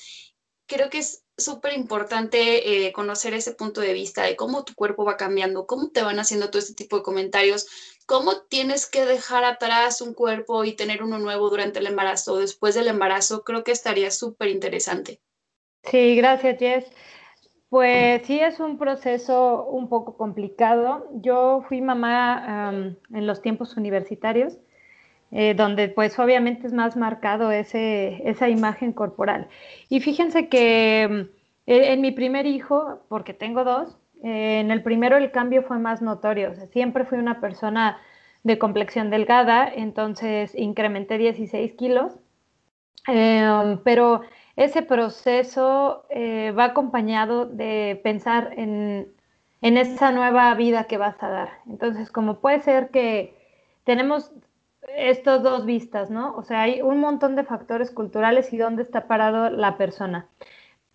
[0.67, 5.19] creo que es súper importante conocer ese punto de vista de cómo tu cuerpo va
[5.19, 7.67] cambiando, cómo te van haciendo todo este tipo de comentarios,
[8.09, 12.39] cómo tienes que dejar atrás un cuerpo y tener uno nuevo durante el embarazo o
[12.39, 15.21] después del embarazo, creo que estaría súper interesante.
[15.85, 16.87] Sí, gracias, Jess.
[17.69, 21.07] Pues sí, es un proceso un poco complicado.
[21.17, 22.73] Yo fui mamá
[23.13, 24.57] en los tiempos universitarios,
[25.31, 29.49] eh, donde pues obviamente es más marcado ese, esa imagen corporal.
[29.91, 31.29] Y fíjense que
[31.67, 35.79] e, en mi primer hijo, porque tengo dos, eh, en el primero el cambio fue
[35.79, 36.55] más notorio.
[36.73, 37.99] siempre fui una persona
[38.43, 42.17] de complexión delgada, entonces incrementé 16 kilos,
[43.07, 44.23] em, pero
[44.57, 49.09] ese proceso eh, va acompañado de pensar en,
[49.63, 51.51] en esa nueva vida que vas a dar.
[51.67, 53.35] Entonces, como puede ser que
[53.85, 54.33] tenemos
[54.97, 56.35] estos dos vistas, ¿no?
[56.37, 60.29] O sea, hay un montón de factores culturales y dónde está parado la persona.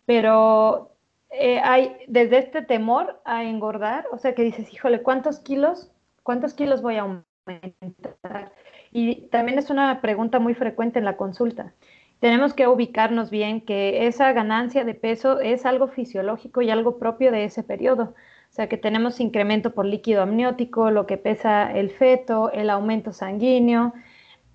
[0.05, 0.92] Pero
[1.34, 5.91] eh, hay desde este temor a engordar, o sea, que dices, híjole, ¿cuántos kilos?
[6.24, 8.52] ¿Cuántos kilos voy a aumentar?
[8.91, 11.74] Y también es una pregunta muy frecuente en la consulta.
[12.19, 17.32] Tenemos que ubicarnos bien que esa ganancia de peso es algo fisiológico y algo propio
[17.32, 18.13] de ese periodo.
[18.50, 23.12] O sea que tenemos incremento por líquido amniótico, lo que pesa el feto, el aumento
[23.12, 23.93] sanguíneo.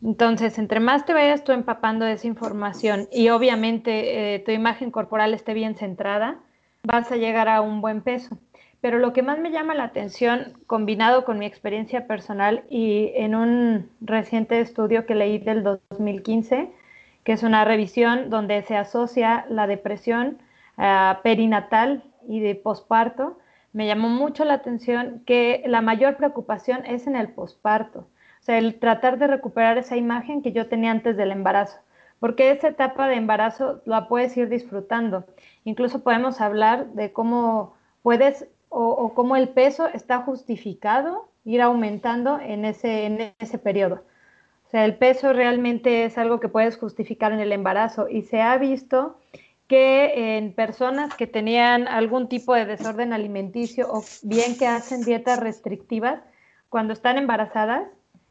[0.03, 4.91] Entonces, entre más te vayas tú empapando de esa información y obviamente eh, tu imagen
[4.93, 6.39] corporal esté bien centrada,
[6.89, 8.39] vas a llegar a un buen peso.
[8.81, 13.35] Pero lo que más me llama la atención, combinado con mi experiencia personal y en
[13.35, 16.73] un reciente estudio que leí del 2015,
[17.25, 20.39] que es una revisión donde se asocia la depresión
[21.23, 23.39] perinatal y de posparto,
[23.73, 27.99] me llamó mucho la atención que la mayor preocupación es en el posparto,
[28.41, 31.81] o sea, el tratar de recuperar esa imagen que yo tenía antes del embarazo
[32.21, 35.25] porque esa etapa de embarazo la puedes ir disfrutando.
[35.65, 42.65] Incluso podemos hablar de cómo puedes o, cómo el peso está justificado ir aumentando en
[42.65, 44.03] ese, en ese periodo.
[44.67, 48.43] O sea, el peso realmente es algo que puedes justificar en el embarazo y se
[48.43, 49.19] ha visto
[49.67, 55.41] que en personas que tenían algún tipo de desorden alimenticio o bien que hacen dietas
[55.41, 56.21] restrictivas,
[56.69, 57.89] cuando están embarazadas,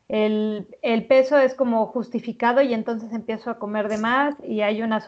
[0.09, 5.03] el, peso es como justificado y entonces empiezo a comer de más y hay una,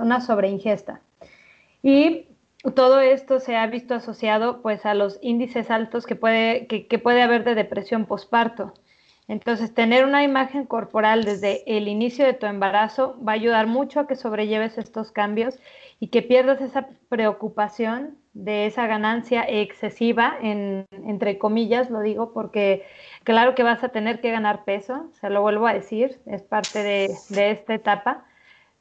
[0.00, 1.00] una sobreingesta.
[1.82, 2.26] Y
[2.74, 7.22] todo esto se ha visto asociado pues a los índices altos que puede, que, puede
[7.22, 8.72] haber de depresión posparto.
[9.28, 14.00] Entonces, tener una imagen corporal desde el inicio de tu embarazo va a ayudar mucho
[14.00, 15.58] a que sobrelleves estos cambios
[16.00, 22.84] y que pierdas esa preocupación de esa ganancia excesiva, entre comillas lo digo, porque
[23.24, 26.82] claro que vas a tener que ganar peso, se lo vuelvo a decir, es parte
[26.82, 28.24] de, de esta etapa,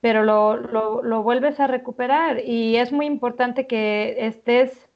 [0.01, 4.89] pero lo, lo, vuelves a recuperar y es muy importante que estés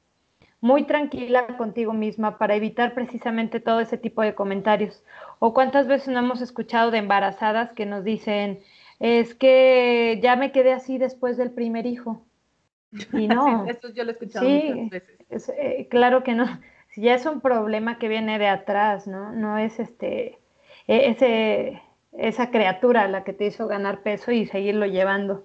[0.60, 5.04] muy tranquila contigo misma para evitar precisamente todo ese tipo de comentarios.
[5.38, 8.58] O cuántas veces no hemos escuchado de embarazadas que nos dicen,
[8.98, 12.26] es que ya me quedé así después del primer hijo.
[13.12, 13.64] Y no.
[13.66, 15.52] eso yo lo he escuchado muchas veces.
[15.56, 16.46] Eh, claro que no.
[16.96, 19.30] Si ya es un problema que viene de atrás, ¿no?
[19.30, 20.38] No es este,
[20.88, 21.82] e, ese,
[22.16, 25.44] esa criatura la que te hizo ganar peso y seguirlo llevando.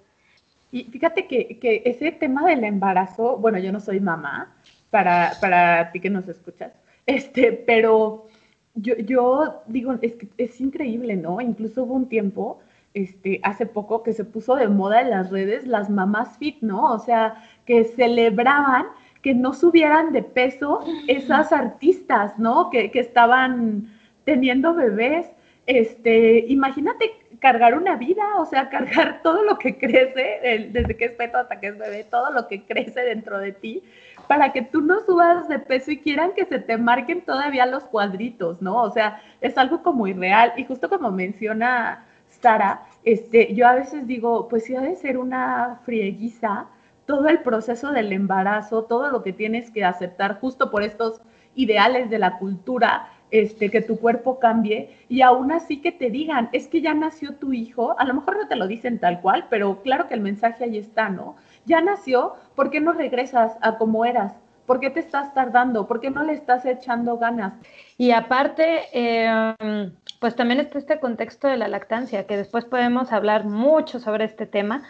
[0.71, 4.55] Y fíjate que, que ese tema del embarazo, bueno, yo no soy mamá,
[4.91, 6.71] para, para ti que nos escuchas,
[7.05, 8.27] este, pero
[8.75, 11.41] yo, yo digo, es, es increíble, ¿no?
[11.41, 12.61] Incluso hubo un tiempo,
[12.93, 16.93] este, hace poco, que se puso de moda en las redes las mamás fit, ¿no?
[16.93, 18.85] O sea, que celebraban
[19.21, 22.69] que no subieran de peso esas artistas, ¿no?
[22.69, 23.91] Que, que estaban
[24.25, 25.27] teniendo bebés
[25.65, 31.17] este, imagínate cargar una vida, o sea, cargar todo lo que crece, desde que es
[31.17, 33.83] feto hasta que es bebé, todo lo que crece dentro de ti,
[34.27, 37.83] para que tú no subas de peso y quieran que se te marquen todavía los
[37.83, 38.81] cuadritos, ¿no?
[38.81, 40.53] O sea, es algo como irreal.
[40.57, 45.17] Y justo como menciona Sara, este, yo a veces digo, pues sí ha de ser
[45.17, 46.67] una frieguiza
[47.05, 51.21] todo el proceso del embarazo, todo lo que tienes que aceptar justo por estos
[51.55, 56.49] ideales de la cultura este, que tu cuerpo cambie y aún así que te digan,
[56.51, 59.47] es que ya nació tu hijo, a lo mejor no te lo dicen tal cual,
[59.49, 61.37] pero claro que el mensaje ahí está, ¿no?
[61.65, 64.33] Ya nació, ¿por qué no regresas a como eras?
[64.65, 65.87] ¿Por qué te estás tardando?
[65.87, 67.53] ¿Por qué no le estás echando ganas?
[67.97, 73.45] Y aparte, em, pues también está este contexto de la lactancia, que después podemos hablar
[73.45, 74.83] mucho sobre este tema,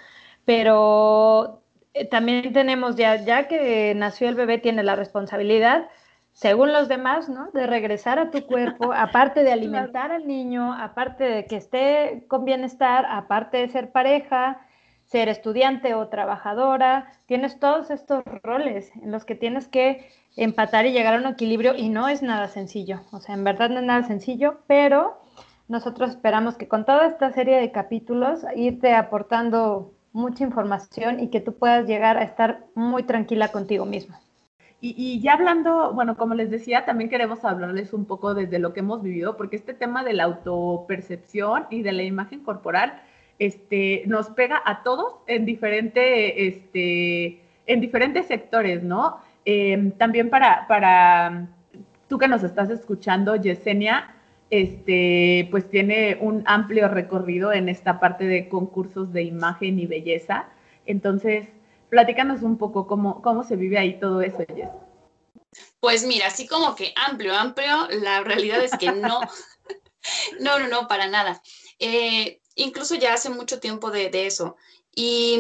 [0.45, 1.61] pero
[1.93, 5.88] eh, también tenemos ya, ya que nació el bebé, tiene la responsabilidad
[6.34, 7.51] según los demás, ¿no?
[7.51, 12.45] De regresar a tu cuerpo, aparte de alimentar al niño, aparte de que esté con
[12.45, 14.62] bienestar, aparte de ser pareja,
[15.06, 20.93] ser estudiante o trabajadora, tienes todos estos roles en los que tienes que empatar y
[20.93, 23.86] llegar a un equilibrio y no es nada sencillo, o sea, en verdad no es
[23.86, 25.19] nada sencillo, pero
[25.67, 31.39] nosotros esperamos que con toda esta serie de capítulos irte aportando mucha información y que
[31.39, 34.17] tú puedas llegar a estar muy tranquila contigo mismo.
[34.84, 38.80] Y, ya hablando, bueno, como les decía, también queremos hablarles un poco desde lo que
[38.80, 43.00] hemos vivido, porque este tema de la autopercepción y de la imagen corporal
[43.38, 49.17] este, nos pega a todos en, diferente, este, en diferentes sectores, ¿no?
[49.45, 51.47] Em, también para, para
[52.08, 54.15] tú que nos estás escuchando, Yesenia,
[54.51, 60.49] este, pues tiene un amplio recorrido en esta parte de concursos de imagen y belleza.
[60.85, 61.47] Entonces,
[61.91, 64.69] Platícanos un poco cómo, cómo se vive ahí todo eso, Jess.
[65.81, 69.19] Pues mira, así como que amplio, amplio, la realidad es que no,
[70.39, 71.43] no, no, no, para nada.
[71.79, 74.55] Eh, incluso ya hace mucho tiempo de, eso.
[74.95, 75.37] Y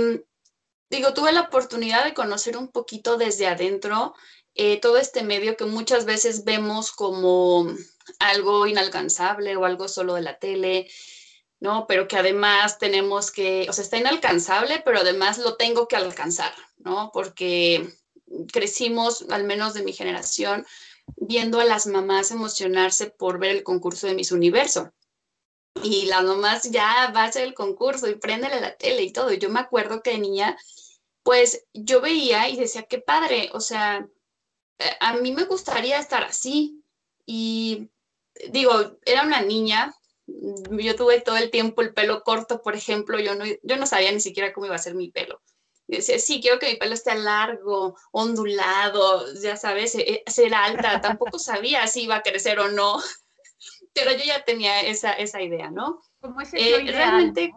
[0.89, 4.13] digo, tuve la oportunidad de conocer un poquito desde adentro
[4.53, 7.65] eh, todo este medio que muchas veces vemos como
[8.19, 10.89] algo inalcanzable o algo solo de la tele,
[11.59, 11.85] ¿no?
[11.87, 16.53] Pero que además tenemos que, o sea, está inalcanzable, pero además lo tengo que alcanzar,
[16.77, 17.11] ¿no?
[17.13, 17.93] Porque
[18.51, 20.65] crecimos, al menos de mi generación,
[21.17, 24.91] viendo a las mamás emocionarse por ver el concurso de Miss Universo.
[25.83, 29.31] Y las mamás ya va a ser el concurso y préndele la tele y todo.
[29.31, 30.57] Yo me acuerdo que de niña,
[31.23, 34.07] pues yo veía y decía, qué padre, o sea,
[34.79, 36.83] eh, a mí me gustaría estar así.
[37.25, 37.89] Y
[38.49, 39.93] digo, era una niña,
[40.27, 44.11] yo tuve todo el tiempo el pelo corto, por ejemplo, yo no, yo no sabía
[44.11, 45.41] ni siquiera cómo iba a ser mi pelo.
[45.87, 51.01] Yo decía, sí, quiero que mi pelo esté largo, ondulado, ya sabes, eh, ser alta.
[51.01, 53.01] Tampoco sabía si iba a crecer o no,
[53.93, 56.01] pero yo ya tenía esa, esa idea, ¿no?
[56.19, 57.53] Como ese eh, realmente,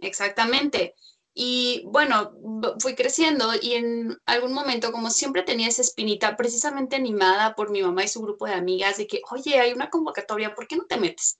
[0.00, 0.94] Exactamente.
[1.36, 2.32] Y bueno,
[2.78, 7.82] fui creciendo y en algún momento, como siempre tenía esa espinita, precisamente animada por mi
[7.82, 10.86] mamá y su grupo de amigas, de que, oye, hay una convocatoria, ¿por qué no
[10.86, 11.36] te metes?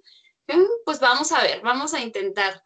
[0.85, 2.63] Pues vamos a ver, vamos a intentar.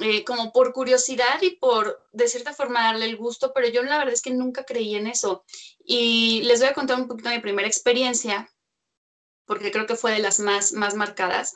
[0.00, 3.98] Eh, como por curiosidad y por, de cierta forma, darle el gusto, pero yo la
[3.98, 5.44] verdad es que nunca creí en eso.
[5.84, 8.48] Y les voy a contar un poquito mi primera experiencia,
[9.44, 11.54] porque creo que fue de las más, más marcadas.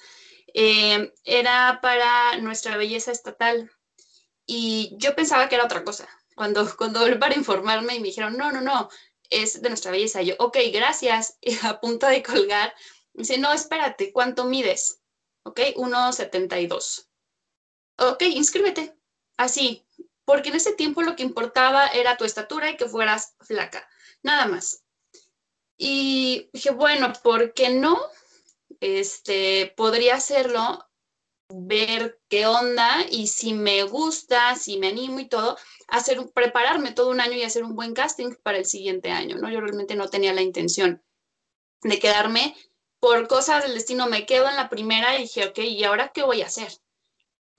[0.55, 3.71] Eh, era para nuestra belleza estatal
[4.47, 6.09] y yo pensaba que era otra cosa.
[6.35, 8.89] Cuando, cuando volví para informarme y me dijeron, no, no, no,
[9.31, 10.23] es de nuestra belleza.
[10.23, 11.39] Yo, ok, gracias.
[11.43, 12.75] Y a punto de colgar,
[13.13, 15.01] dice, no, espérate, ¿cuánto mides?
[15.45, 17.07] Ok, 1,72
[17.99, 18.97] ok, inscríbete.
[19.37, 19.87] Así,
[20.25, 23.89] porque en ese tiempo lo que importaba era tu estatura y que fueras flaca,
[24.23, 24.85] nada más.
[25.77, 28.01] Y dije, bueno, ¿por qué no?
[28.81, 30.87] Este, podría hacerlo,
[31.55, 35.57] ver qué onda y si me gusta, si me animo y todo,
[35.89, 39.51] hacer, prepararme todo un año y hacer un buen casting para el siguiente año, ¿no?
[39.51, 41.03] Yo realmente no tenía la intención
[41.83, 42.57] de quedarme
[43.01, 46.23] por cosas del destino, me quedo en la primera y dije, ok, ¿y ahora qué
[46.23, 46.73] voy a hacer?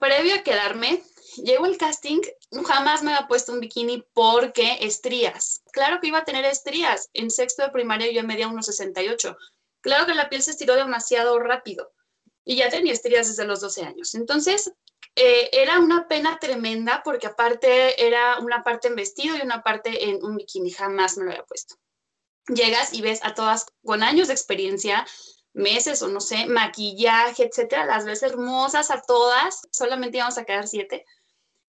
[0.04, 1.02] previo a quedarme,
[1.42, 2.20] llegó el casting,
[2.66, 5.62] jamás me había puesto un bikini porque estrías.
[5.72, 7.08] Claro que iba a tener estrías.
[7.14, 9.36] En sexto de primaria yo medía unos 68.
[9.80, 11.90] Claro que la piel se estiró demasiado rápido
[12.44, 14.14] y ya tenía estrías desde los 12 años.
[14.14, 14.72] Entonces,
[15.16, 20.10] eh, era una pena tremenda porque aparte era una parte en vestido y una parte
[20.10, 20.70] en un bikini.
[20.70, 21.76] Jamás me lo había puesto.
[22.48, 25.06] Llegas y ves a todas con años de experiencia,
[25.54, 30.68] meses o no sé, maquillaje, etcétera, las ves hermosas a todas, solamente íbamos a quedar
[30.68, 31.06] siete.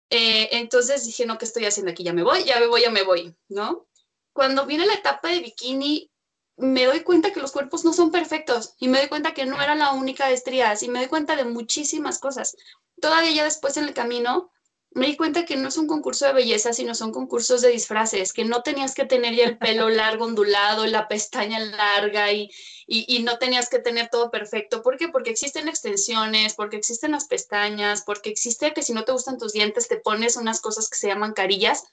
[0.09, 2.03] Eh, entonces dije, no, ¿qué estoy haciendo aquí?
[2.03, 3.87] Ya me voy, ya me voy, ya me voy, ¿no?
[4.33, 6.09] Cuando viene la etapa de bikini,
[6.57, 9.61] me doy cuenta que los cuerpos no son perfectos y me doy cuenta que no
[9.61, 12.55] era la única de estrías y me doy cuenta de muchísimas cosas.
[13.01, 14.51] Todavía ya después en el camino
[14.91, 18.31] me di cuenta que no es un concurso de belleza, sino son concursos de disfraces,
[18.31, 22.49] que no tenías que tener ya el pelo largo, ondulado, la pestaña larga y,
[22.87, 24.81] y, no tenías que tener todo perfecto.
[24.81, 25.09] ¿Por qué?
[25.09, 29.51] Porque existen extensiones, porque existen las pestañas, porque existe que si no te gustan tus
[29.51, 31.83] dientes te pones unas cosas que se llaman carillas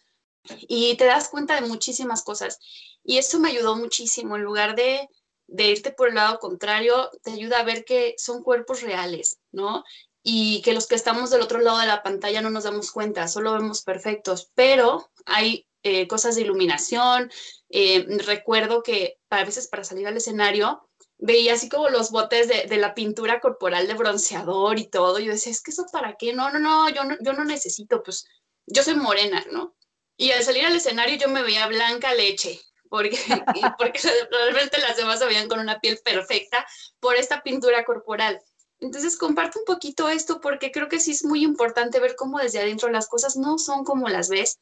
[0.68, 2.59] y te das cuenta de muchísimas cosas.
[3.05, 4.36] Y eso me ayudó muchísimo.
[4.36, 5.09] En lugar de,
[5.47, 9.84] de irte por el lado contrario, te ayuda a ver que son cuerpos reales, ¿no?
[10.22, 13.26] y que los que estamos del otro lado de la pantalla no nos damos cuenta,
[13.28, 17.30] solo vemos perfectos, pero hay eh, cosas de iluminación.
[17.68, 20.88] Eh, recuerdo que a veces para salir al escenario
[21.18, 25.18] veía así como los botes de, la pintura corporal de bronceador y todo.
[25.18, 26.32] Yo decía, es que eso para qué?
[26.32, 28.26] No, no, no, yo no, yo no necesito, pues
[28.66, 29.74] yo soy morena, ¿no?
[30.22, 33.18] Y al salir al escenario yo me veía blanca leche, porque,
[33.76, 34.00] porque
[34.30, 36.64] realmente las demás se veían con una piel perfecta
[37.00, 38.40] por esta pintura corporal.
[38.78, 42.60] Entonces, comparte un poquito esto porque creo que sí es muy importante ver cómo desde
[42.60, 44.60] adentro las cosas no son como las ves.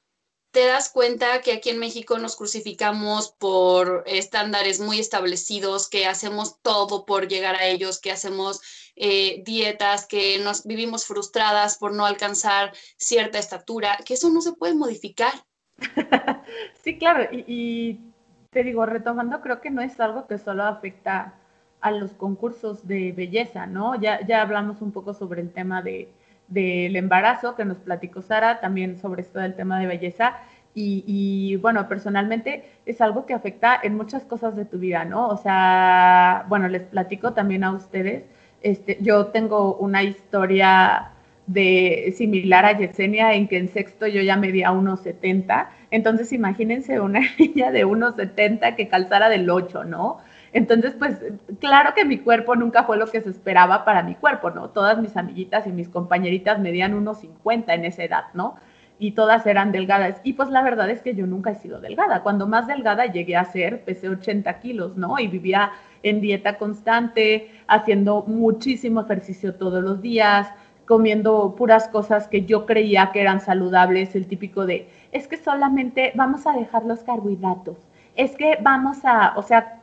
[0.50, 6.56] Te das cuenta que aquí en México nos crucificamos por estándares muy establecidos, que hacemos
[6.62, 8.62] todo por llegar a ellos, que hacemos
[8.96, 14.54] eh, dietas, que nos vivimos frustradas por no alcanzar cierta estatura, que eso no se
[14.54, 15.44] puede modificar.
[16.83, 18.12] sí, claro, y, y
[18.51, 21.35] te digo, retomando, creo que no es algo que solo afecta
[21.81, 24.01] a los concursos de belleza, ¿no?
[24.01, 26.12] Ya, ya hablamos un poco sobre el tema de,
[26.49, 30.37] del embarazo que nos platicó Sara, también sobre esto del tema de belleza.
[30.74, 35.28] Y, bueno, personalmente es algo que afecta en muchas cosas de tu vida, ¿no?
[35.28, 38.24] O sea, bueno, les platico también a ustedes.
[38.62, 41.11] Este, yo tengo una historia
[41.53, 45.68] de similar a Yesenia en que en sexto yo ya medía 1,70.
[45.90, 50.18] Entonces imagínense una niña de 1,70 que calzara del 8, ¿no?
[50.53, 51.16] Entonces, pues
[51.61, 54.70] claro que mi cuerpo nunca fue lo que se esperaba para mi cuerpo, ¿no?
[54.70, 58.57] Todas mis amiguitas y mis compañeritas medían unos 50 en esa edad, ¿no?
[58.98, 60.20] Y todas eran delgadas.
[60.24, 62.22] Y pues la verdad es que yo nunca he sido delgada.
[62.22, 65.18] Cuando más delgada llegué a ser, pesé 80 kilos, ¿no?
[65.18, 65.72] Y vivía
[66.03, 70.48] en dieta constante, haciendo muchísimo ejercicio todos los días,
[70.91, 76.11] comiendo puras cosas que yo creía que eran saludables, el típico de, es que solamente
[76.16, 77.76] vamos a dejar los carbohidratos,
[78.16, 79.80] es que vamos a, o sea,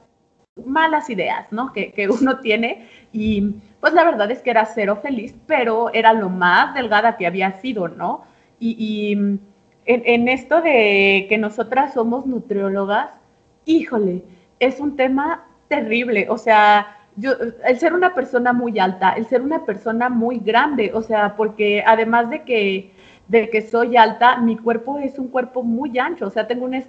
[0.66, 1.72] malas ideas, ¿no?
[1.72, 6.28] Que, uno tiene y pues la verdad es que era cero feliz, pero era lo
[6.28, 8.26] más delgada que había sido, ¿no?
[8.60, 9.18] Y,
[9.86, 13.12] en, esto de que nosotras somos nutriólogas,
[13.64, 14.24] híjole,
[14.60, 17.32] es un tema terrible, o sea, yo,
[17.66, 21.84] el ser una persona muy alta, el ser una persona muy grande, o sea, porque
[21.86, 22.92] además de que,
[23.28, 26.82] de que soy alta, mi cuerpo es un cuerpo muy ancho, o sea, tengo una,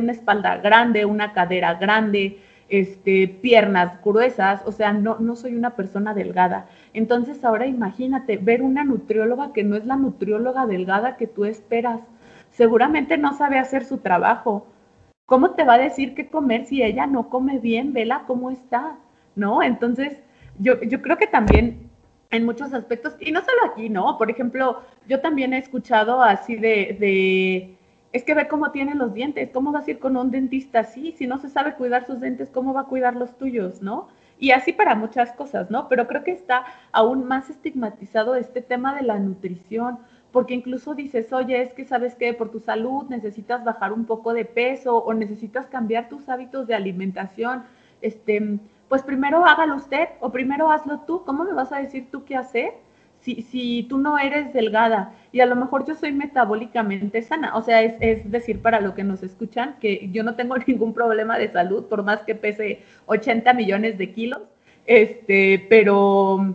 [0.00, 5.76] una espalda grande, una cadera grande, este, piernas gruesas, o sea, no, no soy una
[5.76, 6.68] persona delgada.
[6.92, 12.00] Entonces ahora imagínate ver una nutrióloga que no es la nutrióloga delgada que tú esperas.
[12.50, 14.66] Seguramente no sabe hacer su trabajo.
[15.26, 17.92] ¿Cómo te va a decir qué comer si ella no come bien?
[17.92, 18.96] Vela cómo está,
[19.36, 19.62] ¿no?
[19.62, 20.18] Entonces,
[20.58, 21.88] yo, yo creo que también
[22.30, 24.18] en muchos aspectos, y no solo aquí, ¿no?
[24.18, 27.76] Por ejemplo, yo también he escuchado así de, de
[28.12, 31.12] es que ve cómo tiene los dientes, ¿cómo vas a ir con un dentista así?
[31.12, 34.08] Si no se sabe cuidar sus dientes, ¿cómo va a cuidar los tuyos, no?
[34.38, 35.88] Y así para muchas cosas, ¿no?
[35.88, 39.98] Pero creo que está aún más estigmatizado este tema de la nutrición,
[40.32, 44.32] porque incluso dices, oye, es que sabes que por tu salud necesitas bajar un poco
[44.34, 47.64] de peso o necesitas cambiar tus hábitos de alimentación,
[48.02, 48.58] este,
[48.88, 51.24] pues primero hágalo usted o primero hazlo tú.
[51.24, 52.74] ¿Cómo me vas a decir tú qué hacer?
[53.20, 57.62] Si, si, tú no eres delgada y a lo mejor yo soy metabólicamente sana, o
[57.62, 61.36] sea, es, es, decir, para lo que nos escuchan, que yo no tengo ningún problema
[61.38, 64.42] de salud, por más que pese 80 millones de kilos,
[64.86, 66.54] este, pero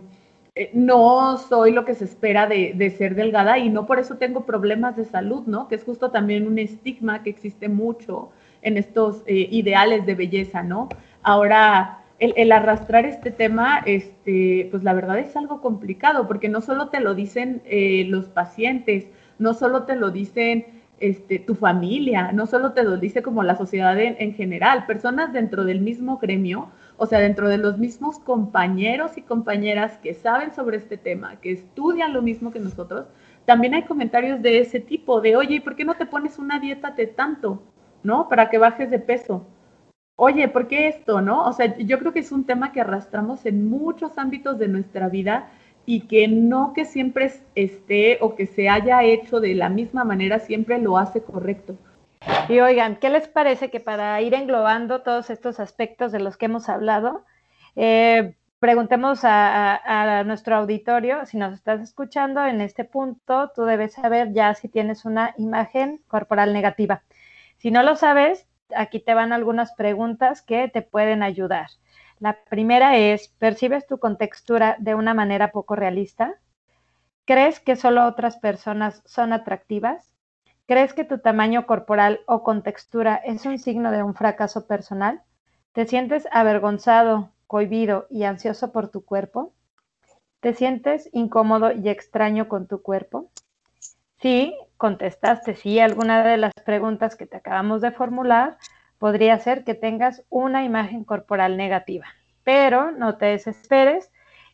[0.54, 4.16] eh, no soy lo que se espera de, de, ser delgada y no por eso
[4.16, 5.68] tengo problemas de salud, ¿no?
[5.68, 8.30] Que es justo también un estigma que existe mucho
[8.62, 10.88] en estos eh, ideales de belleza, ¿no?
[11.22, 16.88] Ahora, el, arrastrar este tema, este, pues la verdad es algo complicado, porque no solo
[16.88, 19.06] te lo dicen eh, los pacientes,
[19.38, 23.56] no solo te lo dicen este, tu familia, no solo te lo dice como la
[23.56, 28.20] sociedad en, en, general, personas dentro del mismo gremio, o sea, dentro de los mismos
[28.20, 33.06] compañeros y compañeras que saben sobre este tema, que estudian lo mismo que nosotros,
[33.46, 36.60] también hay comentarios de ese tipo, de, oye, ¿y por qué no te pones una
[36.60, 37.64] dieta de tanto,
[38.04, 38.28] no?
[38.28, 39.44] Para que bajes de peso
[40.16, 41.44] oye, ¿por qué esto, no?
[41.44, 45.08] O sea, yo creo que es un tema que arrastramos en muchos ámbitos de nuestra
[45.08, 45.50] vida
[45.86, 50.38] y que no que siempre esté o que se haya hecho de la misma manera
[50.38, 51.76] siempre lo hace correcto.
[52.48, 56.46] Y oigan, ¿qué les parece que para ir englobando todos estos aspectos de los que
[56.46, 57.24] hemos hablado,
[57.74, 63.64] eh, preguntemos a, a, a, nuestro auditorio, si nos estás escuchando en este punto, tú
[63.64, 67.02] debes saber ya si tienes una imagen corporal negativa.
[67.58, 68.46] Si no lo sabes,
[68.76, 71.68] aquí te van algunas preguntas que te pueden ayudar.
[72.18, 76.34] La primera es, ¿percibes tu contextura de una manera poco realista?
[77.24, 80.12] ¿Crees que solo otras personas son atractivas?
[80.66, 85.22] ¿Crees que tu tamaño corporal o contextura es un signo de un fracaso personal?
[85.72, 89.52] ¿Te sientes avergonzado, cohibido y ansioso por tu cuerpo?
[90.40, 93.30] ¿Te sientes incómodo y extraño con tu cuerpo?
[94.20, 98.58] Sí, contestaste sí alguna de las preguntas que te acabamos de formular,
[98.98, 102.06] podría ser que tengas una imagen corporal negativa.
[102.42, 104.10] Pero no te desesperes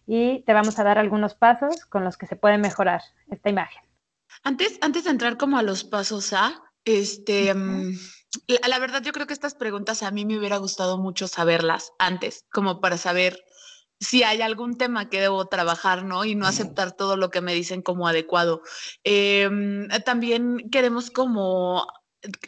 [0.06, 3.00] y te vamos a dar algunos pasos con los que se puede mejorar
[3.30, 3.82] esta imagen.
[4.44, 6.52] Antes, antes de entrar como a los pasos A,
[6.84, 7.96] este, um,
[8.48, 11.92] la, la, verdad yo creo que estas preguntas a mí me hubiera gustado mucho saberlas
[11.98, 13.42] antes, como para saber
[14.00, 16.24] si hay algún tema que debo trabajar, ¿no?
[16.24, 18.62] Y no aceptar todo lo que me dicen como adecuado.
[19.04, 19.48] Eh,
[20.04, 21.86] también queremos como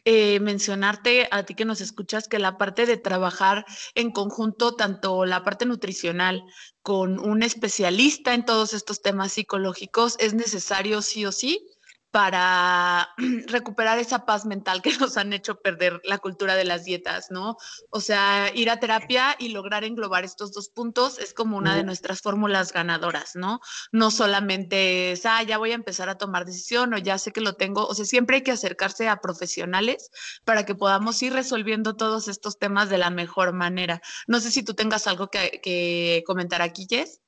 [0.05, 5.25] eh, mencionarte a ti que nos escuchas que la parte de trabajar en conjunto, tanto
[5.25, 6.43] la parte nutricional
[6.83, 11.70] con un especialista en todos estos temas psicológicos, es necesario sí o sí
[12.11, 13.09] para
[13.47, 17.57] recuperar esa paz mental que nos han hecho perder la cultura de las dietas, ¿no?
[17.91, 21.85] O sea, ir a terapia y lograr englobar estos dos puntos es como una de
[21.85, 23.61] nuestras fórmulas ganadoras, ¿no?
[23.93, 27.41] No solamente es, ah, ya voy a empezar a tomar decisión o ya sé que
[27.41, 30.11] lo tengo, o sea, siempre hay que acercarse a profesionales
[30.45, 34.01] para que podamos ir resolviendo todos estos temas de la mejor manera.
[34.27, 37.21] No sé si tú tengas algo que, que comentar aquí, Jess.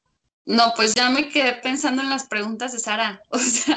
[0.45, 3.22] No, pues ya me quedé pensando en las preguntas de Sara.
[3.30, 3.76] O sea,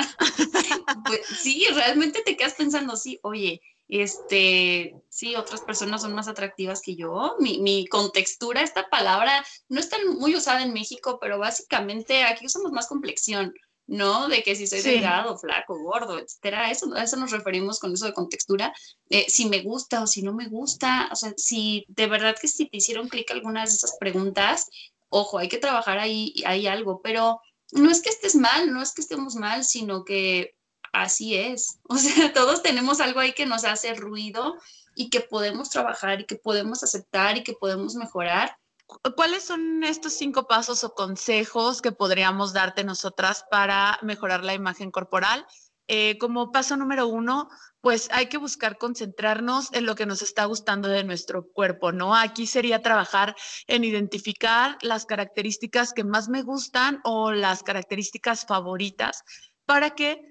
[1.06, 6.82] pues, sí, realmente te quedas pensando, sí, oye, este, sí, otras personas son más atractivas
[6.82, 7.36] que yo.
[7.40, 12.48] Mi, mi contextura, esta palabra no es tan muy usada en México, pero básicamente aquí
[12.48, 13.54] usamos más complexión,
[13.86, 14.28] ¿no?
[14.28, 14.90] De que si soy sí.
[14.90, 16.72] delgado, flaco, gordo, etcétera.
[16.72, 18.74] Eso, a eso nos referimos con eso de contextura.
[19.10, 22.48] Eh, si me gusta o si no me gusta, o sea, si de verdad que
[22.48, 24.68] si te hicieron clic algunas de esas preguntas,
[25.10, 27.42] ojo, hay que trabajar ahí, hay algo, pero
[27.72, 30.56] no es que estés mal, no es que estemos mal, sino que
[30.94, 31.80] así es.
[31.90, 34.56] O sea, todos tenemos algo ahí que nos hace ruido
[34.96, 38.58] y que podemos trabajar y que podemos aceptar y que podemos mejorar.
[39.16, 44.92] ¿Cuáles son estos cinco pasos o consejos que podríamos darte nosotras para mejorar la imagen
[44.92, 45.46] corporal?
[45.88, 47.50] Eh, como paso número uno,
[47.82, 52.16] pues hay que buscar concentrarnos en lo que nos está gustando de nuestro cuerpo, ¿no?
[52.16, 53.36] Aquí sería trabajar
[53.68, 59.24] en identificar las características que más me gustan o las características favoritas
[59.66, 60.28] para que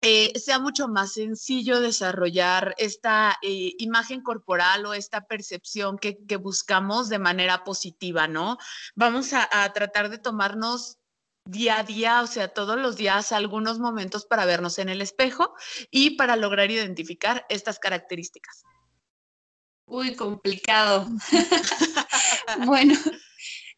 [0.00, 7.08] eh, sea mucho más sencillo desarrollar esta eh, imagen corporal o esta percepción que, buscamos
[7.08, 8.58] de manera positiva, ¿no?
[8.94, 10.97] Vamos a tratar de tomarnos
[11.48, 15.54] día a día, o sea, todos los días algunos momentos para vernos en el espejo
[15.90, 18.64] y para lograr identificar estas características.
[19.86, 21.08] Uy, complicado.
[22.66, 22.94] bueno,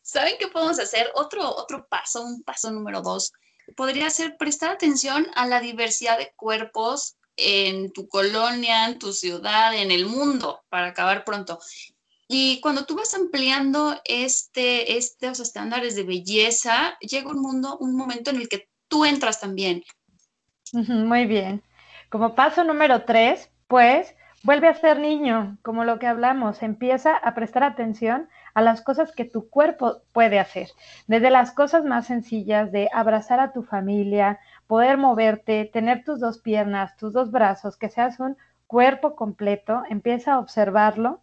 [0.03, 1.13] ¿saben qué podemos hacer?
[1.15, 3.33] Otro, otro paso, un paso número dos,
[3.77, 9.75] podría ser prestar atención a la diversidad de cuerpos en tu colonia, en tu ciudad,
[9.75, 11.61] en el mundo, para acabar pronto.
[12.33, 18.31] Y cuando tú vas ampliando este, estos estándares de belleza, llega un mundo, un momento
[18.31, 19.83] en el que tú entras también.
[20.73, 21.61] Muy bien.
[22.09, 24.15] Como paso número tres, pues
[24.45, 29.11] vuelve a ser niño, como lo que hablamos, empieza a prestar atención a las cosas
[29.11, 30.69] que tu cuerpo puede hacer,
[31.09, 36.39] desde las cosas más sencillas de abrazar a tu familia, poder moverte, tener tus dos
[36.39, 38.37] piernas, tus dos brazos, que seas un
[38.69, 41.23] cuerpo completo, empieza a observarlo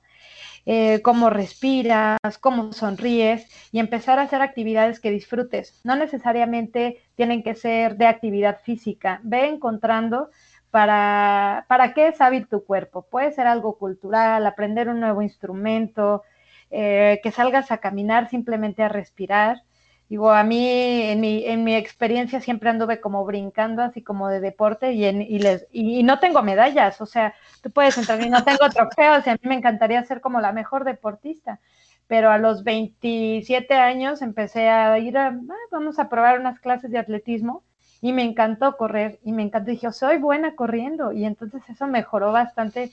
[0.69, 5.79] eh, cómo respiras, cómo sonríes y empezar a hacer actividades que disfrutes.
[5.85, 9.21] No necesariamente tienen que ser de actividad física.
[9.23, 10.29] Ve encontrando
[10.69, 13.03] para, para qué es hábil tu cuerpo.
[13.09, 16.23] Puede ser algo cultural, aprender un nuevo instrumento,
[16.69, 19.63] eh, que salgas a caminar simplemente a respirar.
[20.09, 24.39] Digo, a mí, en mi, en mi experiencia siempre anduve como brincando, así como de
[24.39, 28.43] deporte, y, y, les, y, no tengo medallas, o sea, tú puedes entrar y no
[28.45, 31.59] tengo trofeos, y a mí me encantaría ser como la mejor deportista,
[32.07, 36.89] pero a los 27 años empecé a ir a, ah, vamos a probar unas clases
[36.89, 37.63] de atletismo,
[37.99, 42.31] y me encantó correr, y me encantó, dije, soy buena corriendo, y entonces eso mejoró
[42.31, 42.91] bastante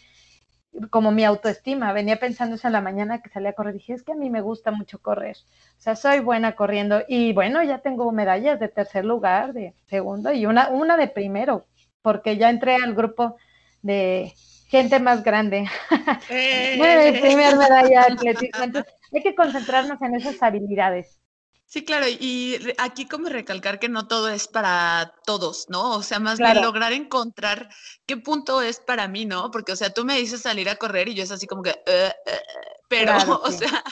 [0.91, 1.93] como mi autoestima.
[1.93, 3.75] Venía pensando eso en la mañana que salía a correr.
[3.75, 5.37] Dije, es que a mí me gusta mucho correr.
[5.79, 7.03] O sea, soy buena corriendo.
[7.09, 11.67] Y bueno, ya tengo medallas de tercer lugar, de segundo y una, una de primero,
[12.03, 13.37] porque ya entré al grupo
[13.83, 14.33] de
[14.69, 15.69] gente más grande.
[16.79, 18.65] bueno, mi primer medalla de atletismo.
[18.65, 21.21] Entonces, hay que concentrarnos en esas habilidades.
[21.67, 25.93] Sí, claro, y aquí como recalcar que no todo es para todos, ¿no?
[25.97, 27.69] O sea, más bien lograr encontrar
[28.07, 29.51] qué punto es para mí, ¿no?
[29.51, 31.71] Porque, o sea, tú me dices salir a correr y yo es así como que,
[31.71, 33.13] uh, uh", pero,
[33.43, 33.83] o sea,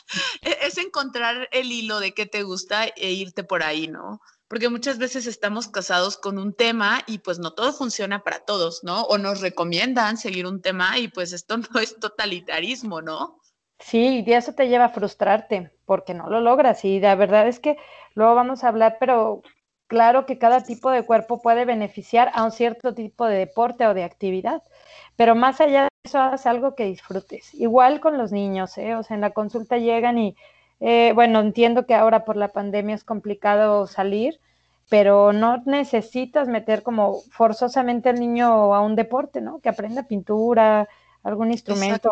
[0.42, 4.20] e, es encontrar el hilo de qué te gusta e irte por ahí, ¿no?
[4.48, 8.80] Porque muchas veces estamos casados con un tema y pues no todo funciona para todos,
[8.84, 9.02] ¿no?
[9.04, 13.40] O nos recomiendan seguir un tema y pues esto no es totalitarismo, ¿no?
[13.82, 16.84] Sí, y eso te lleva a frustrarte porque no lo logras.
[16.84, 17.76] Y la verdad es que
[18.14, 19.42] luego vamos a hablar, pero
[19.88, 23.94] claro que cada tipo de cuerpo puede beneficiar a un cierto tipo de deporte o
[23.94, 24.62] de actividad.
[25.16, 27.52] Pero más allá de eso, haz algo que disfrutes.
[27.54, 28.94] Igual con los niños, ¿eh?
[28.94, 30.36] O sea, en la consulta llegan y,
[30.80, 34.38] eh, bueno, entiendo que ahora por la pandemia es complicado salir,
[34.88, 39.58] pero no necesitas meter como forzosamente al niño a un deporte, ¿no?
[39.58, 40.88] Que aprenda pintura,
[41.24, 42.10] algún instrumento.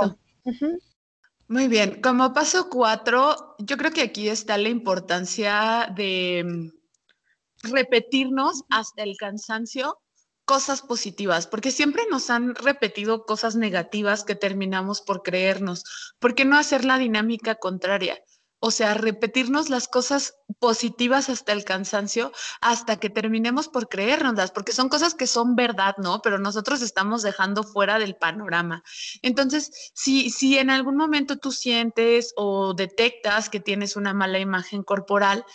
[1.50, 8.62] Muy bien, como paso cuatro, yo creo que aquí está la importancia de mm, repetirnos
[8.70, 9.98] hasta el cansancio
[10.44, 15.82] cosas positivas, porque siempre nos han repetido cosas negativas que terminamos por creernos.
[16.20, 18.22] ¿Por qué no hacer la dinámica contraria?
[18.60, 22.30] O sea, repetirnos las cosas positivas hasta el cansancio,
[22.60, 26.20] hasta que terminemos por creérnoslas, porque son cosas que son verdad, ¿no?
[26.20, 28.84] Pero nosotros estamos dejando fuera del panorama.
[29.22, 34.82] Entonces, si, si en algún momento tú sientes o detectas que tienes una mala imagen
[34.82, 35.46] corporal,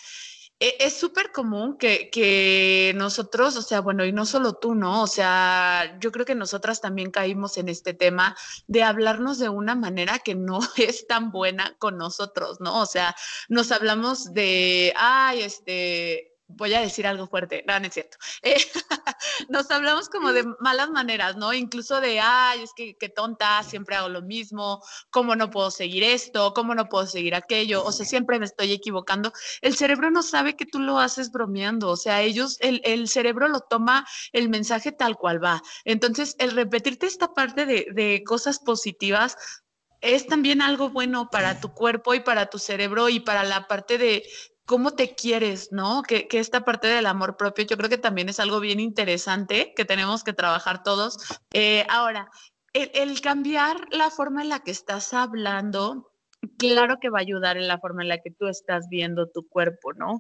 [0.60, 5.01] es súper común que, nosotros, o sea, bueno, y no solo tú, ¿no?
[5.03, 8.36] O sea, yo creo que nosotras también caímos en este tema
[8.68, 12.82] de hablarnos de una manera que no es tan buena con nosotros, ¿no?
[12.82, 13.16] O sea,
[13.49, 18.18] nos hablamos de, ay, este, voy a decir algo fuerte, no, es cierto.
[18.41, 18.56] Eh,
[19.50, 21.54] nos hablamos como de malas maneras, ¿no?
[21.54, 26.04] Incluso de, ay, es que qué tonta, siempre hago lo mismo, ¿cómo no puedo seguir
[26.04, 26.54] esto?
[26.54, 27.84] ¿Cómo no puedo seguir aquello?
[27.84, 29.32] O sea, siempre me estoy equivocando.
[29.62, 33.48] El cerebro no sabe que tú lo haces bromeando, o sea, ellos, el, el cerebro
[33.48, 35.62] lo toma el mensaje tal cual va.
[35.84, 39.38] Entonces, el repetirte esta parte de, de cosas positivas
[40.02, 43.98] es también algo bueno para tu cuerpo y para tu cerebro y para la parte
[43.98, 44.24] de,
[44.66, 46.01] cómo te quieres, ¿no?
[46.03, 49.86] Que, esta parte del amor propio yo creo que también es algo bien interesante que
[49.86, 51.18] tenemos que trabajar todos.
[51.53, 52.30] Eh, ahora,
[52.74, 56.11] el, cambiar la forma en la que estás hablando,
[56.57, 59.47] claro que va a ayudar en la forma en la que tú estás viendo tu
[59.47, 60.20] cuerpo, ¿no?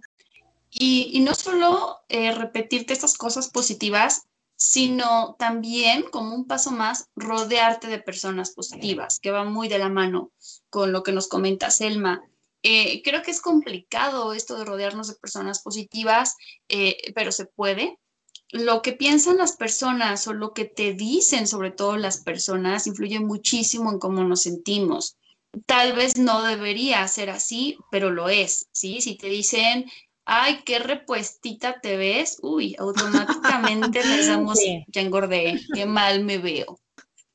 [0.69, 4.27] Y, no solo eh, repetirte estas cosas positivas,
[4.57, 9.89] sino también como un paso más, rodearte de personas positivas, que va muy de la
[9.89, 10.31] mano
[10.69, 12.23] con lo que nos comenta Selma
[12.67, 16.35] eh, creo que es complicado esto de rodearnos de personas positivas,
[16.67, 17.99] eh, pero se puede.
[18.49, 23.19] Lo que piensan las personas o lo que te dicen, sobre todo las personas, influye
[23.19, 25.15] muchísimo en cómo nos sentimos.
[25.67, 28.99] Tal vez no debería ser así, pero lo es, ¿sí?
[28.99, 29.85] Si te dicen,
[30.25, 34.57] ay, qué repuestita te ves, uy, automáticamente pensamos,
[34.87, 36.79] ya engordé, qué mal me veo.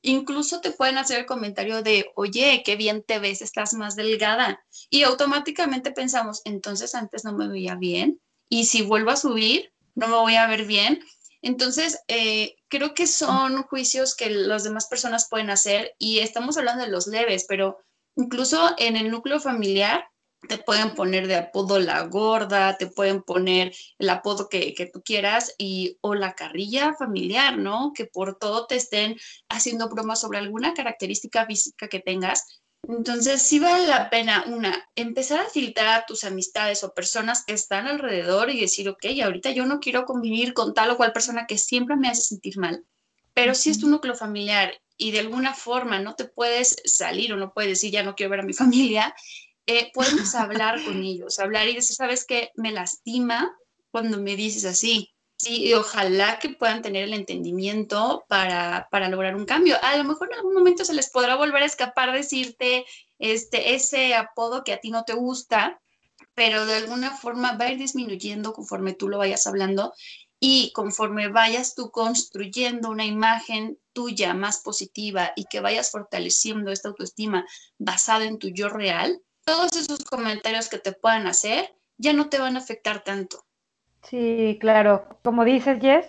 [0.02, 4.64] Incluso te pueden hacer el comentario de, oye, qué bien te ves, estás más delgada.
[4.88, 8.20] Y automáticamente pensamos, entonces antes no me veía bien.
[8.48, 11.00] Y si vuelvo a subir, no me voy a ver bien.
[11.42, 16.84] Entonces, eh, creo que son juicios que las demás personas pueden hacer y estamos hablando
[16.84, 17.78] de los leves, pero
[18.16, 20.04] incluso en el núcleo familiar
[20.48, 25.54] te pueden poner de apodo la gorda, te pueden poner el apodo que, tú quieras
[25.58, 27.92] y o la carrilla familiar, ¿no?
[27.94, 29.16] Que por todo te estén
[29.48, 32.62] haciendo bromas sobre alguna característica física que tengas.
[32.88, 37.52] Entonces, sí vale la pena, una, empezar a filtrar a tus amistades o personas que
[37.52, 41.46] están alrededor y decir, ok, ahorita yo no quiero convivir con tal o cual persona
[41.46, 42.84] que siempre me hace sentir mal,
[43.34, 47.36] pero si es tu núcleo familiar y de alguna forma no te puedes salir o
[47.36, 49.14] no puedes decir, ya no quiero ver a mi familia,
[49.70, 52.50] eh, podemos hablar con ellos, hablar y decir, ¿sabes qué?
[52.56, 53.56] Me lastima
[53.92, 55.14] cuando me dices así.
[55.36, 59.76] Sí, y ojalá que puedan tener el entendimiento para, para, lograr un cambio.
[59.82, 62.84] A lo mejor en algún momento se les podrá volver a escapar decirte
[63.18, 65.80] este, ese apodo que a ti no te gusta,
[66.34, 69.94] pero de alguna forma va a ir disminuyendo conforme tú lo vayas hablando
[70.40, 76.88] y conforme vayas tú construyendo una imagen tuya más positiva y que vayas fortaleciendo esta
[76.88, 77.46] autoestima
[77.78, 82.38] basada en tu yo real, todos esos comentarios que te puedan hacer ya no te
[82.38, 83.44] van a afectar tanto.
[84.04, 85.18] Sí, claro.
[85.24, 86.06] Como dices, Jess,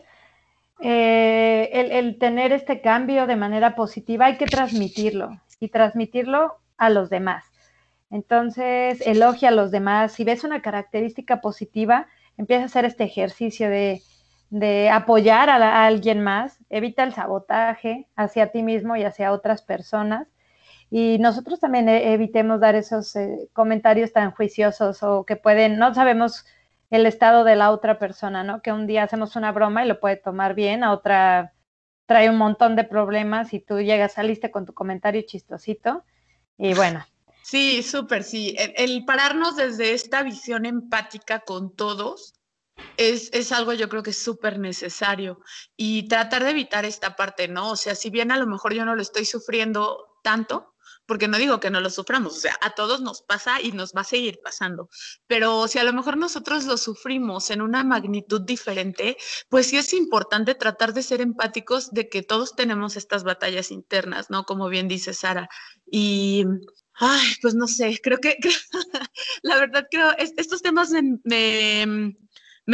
[0.79, 7.09] eh, el, tener este cambio de manera positiva hay que transmitirlo y transmitirlo a los
[7.09, 7.43] demás.
[8.11, 10.11] Entonces, elogia a los demás.
[10.11, 14.03] Si ves una característica positiva, empieza a hacer este ejercicio de,
[14.91, 16.59] apoyar a, alguien más.
[16.69, 20.27] Evita el sabotaje hacia ti mismo y hacia otras personas
[20.93, 25.95] y nosotros también e, evitemos dar esos eh, comentarios tan juiciosos o que pueden, no
[25.95, 26.45] sabemos
[26.89, 28.61] el estado de la otra persona, ¿no?
[28.61, 31.53] Que un día hacemos una broma y lo puede tomar bien, a otra
[32.05, 36.03] trae un montón de problemas y tú llegas, saliste con tu comentario chistosito
[36.57, 37.05] y bueno.
[37.41, 38.53] Sí, súper, sí.
[38.57, 42.33] El, pararnos desde esta visión empática con todos
[42.97, 45.39] es, es, algo yo creo que es súper necesario
[45.77, 47.71] y tratar de evitar esta parte, ¿no?
[47.71, 50.70] O sea, si bien a lo mejor yo no lo estoy sufriendo tanto,
[51.11, 53.91] porque no digo que no lo suframos, o sea, a todos nos pasa y nos
[53.91, 54.89] va a seguir pasando,
[55.27, 59.17] pero si a lo mejor nosotros lo sufrimos en una magnitud diferente,
[59.49, 64.29] pues sí es importante tratar de ser empáticos de que todos tenemos estas batallas internas,
[64.29, 64.45] ¿no?
[64.45, 65.49] Como bien dice Sara.
[65.85, 66.45] Y,
[66.93, 68.37] ay, pues no sé, creo que,
[69.41, 70.91] la verdad creo, estos temas
[71.25, 72.15] me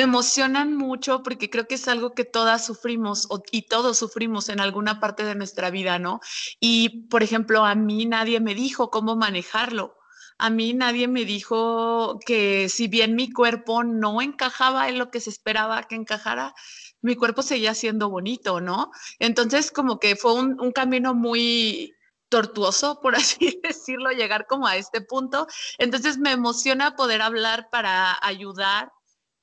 [0.03, 4.99] emocionan mucho porque creo que es algo que todas sufrimos y todos sufrimos en alguna
[4.99, 6.19] parte de nuestra vida, ¿no?
[6.59, 9.95] Y, por ejemplo, a mí nadie me dijo cómo manejarlo.
[10.37, 15.19] A mí nadie me dijo que si bien mi cuerpo no encajaba en lo que
[15.19, 16.53] se esperaba que encajara,
[17.01, 18.91] mi cuerpo seguía siendo bonito, ¿no?
[19.19, 21.95] Entonces, como que fue un, un camino muy,
[22.29, 25.47] tortuoso, por así decirlo, llegar como a este punto.
[25.77, 28.91] Entonces me emociona poder hablar para ayudar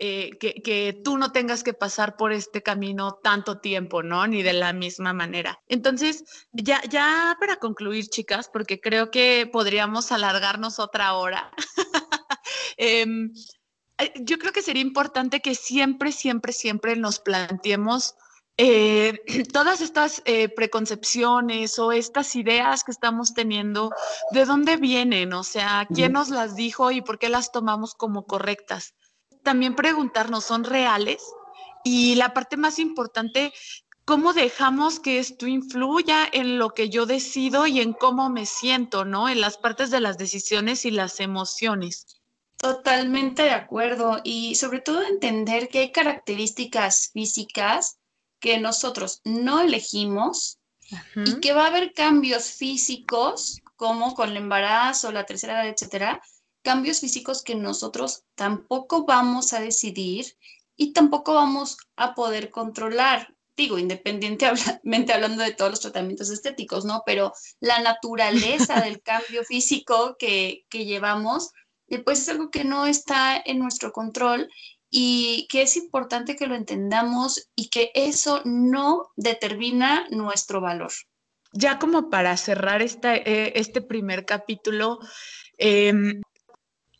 [0.06, 4.26] eh, que, tú no tengas que pasar por este camino tanto tiempo, ¿no?
[4.26, 5.62] Ni de la misma manera.
[5.66, 11.50] Entonces, ya, ya para concluir, chicas, porque creo que podríamos alargarnos otra hora.
[12.76, 13.32] Em,
[13.98, 18.16] eh, yo creo que sería importante que siempre, siempre, siempre nos planteemos
[18.58, 19.20] eh,
[19.52, 20.22] todas estas
[20.56, 23.90] preconcepciones o estas ideas que estamos teniendo,
[24.32, 25.32] ¿de dónde vienen?
[25.32, 28.94] O sea, ¿quién nos las dijo y por qué las tomamos como correctas?
[29.44, 31.22] También preguntarnos, ¿son reales?
[31.84, 33.52] Y la parte más importante,
[34.04, 39.04] ¿cómo dejamos que esto influya en lo que yo decido y en cómo me siento,
[39.04, 39.28] ¿no?
[39.28, 42.20] En las partes de las decisiones y las emociones.
[42.56, 44.20] Totalmente de acuerdo.
[44.24, 47.98] Y sobre todo entender que hay características físicas
[48.40, 50.58] que nosotros no elegimos
[51.14, 56.22] y que va a haber cambios físicos, como con el embarazo, la tercera edad, etcétera,
[56.64, 60.26] cambios físicos que nosotros tampoco vamos a decidir
[60.76, 63.34] y tampoco vamos a poder controlar.
[63.56, 67.02] Digo, independientemente hablando de todos los tratamientos estéticos, ¿no?
[67.06, 71.52] Pero la naturaleza del cambio físico que, que llevamos,
[71.86, 74.48] eh, pues es algo que no está en nuestro control
[74.90, 80.92] y que es importante que lo entendamos y que eso no determina nuestro valor.
[81.52, 84.98] Ya como para cerrar esta, eh, este primer capítulo,
[85.58, 85.92] eh,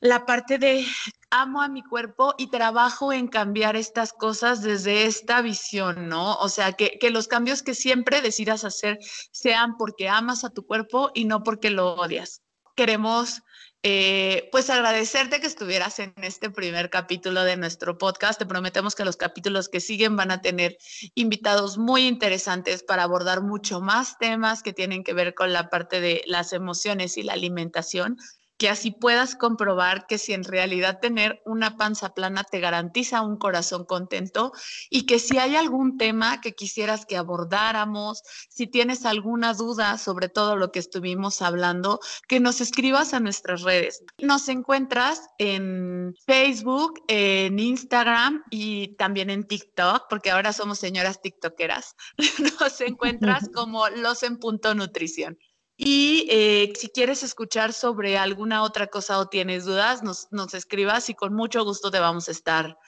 [0.04, 0.86] la parte de
[1.30, 6.34] amo a mi cuerpo y trabajo en cambiar estas cosas desde esta visión, ¿no?
[6.34, 8.98] O sea, que, los cambios que siempre decidas hacer
[9.32, 12.42] sean porque amas a tu cuerpo y no porque lo odias.
[12.76, 13.40] Queremos
[13.82, 18.38] eh, pues agradecerte que estuvieras en este primer capítulo de nuestro podcast.
[18.38, 20.76] Te prometemos que los capítulos que siguen van a tener
[21.14, 26.02] invitados muy interesantes para abordar mucho más temas que tienen que ver con la parte
[26.02, 28.18] de las emociones y la alimentación
[28.56, 33.36] que así puedas comprobar que si en realidad tener una panza plana te garantiza un
[33.36, 34.52] corazón contento
[34.90, 40.28] y que si hay algún tema que quisieras que abordáramos, si tienes alguna duda sobre
[40.28, 44.02] todo lo que estuvimos hablando, que nos escribas a nuestras redes.
[44.18, 51.96] Nos encuentras en Facebook, en Instagram y también en TikTok, porque ahora somos señoras TikTokeras.
[52.60, 55.38] Nos encuentras como los en punto nutrición.
[55.76, 61.14] Y eh, si quieres escuchar sobre alguna otra cosa o tienes dudas, nos, escribas y
[61.14, 62.78] con mucho gusto te vamos a estar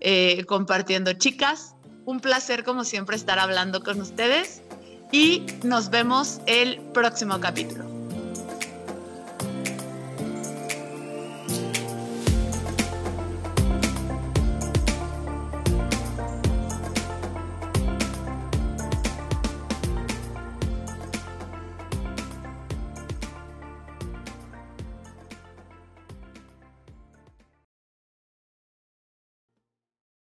[0.00, 1.12] eh, compartiendo.
[1.14, 1.74] Chicas,
[2.04, 4.62] un placer como siempre estar hablando con ustedes
[5.10, 7.93] y nos vemos el próximo capítulo.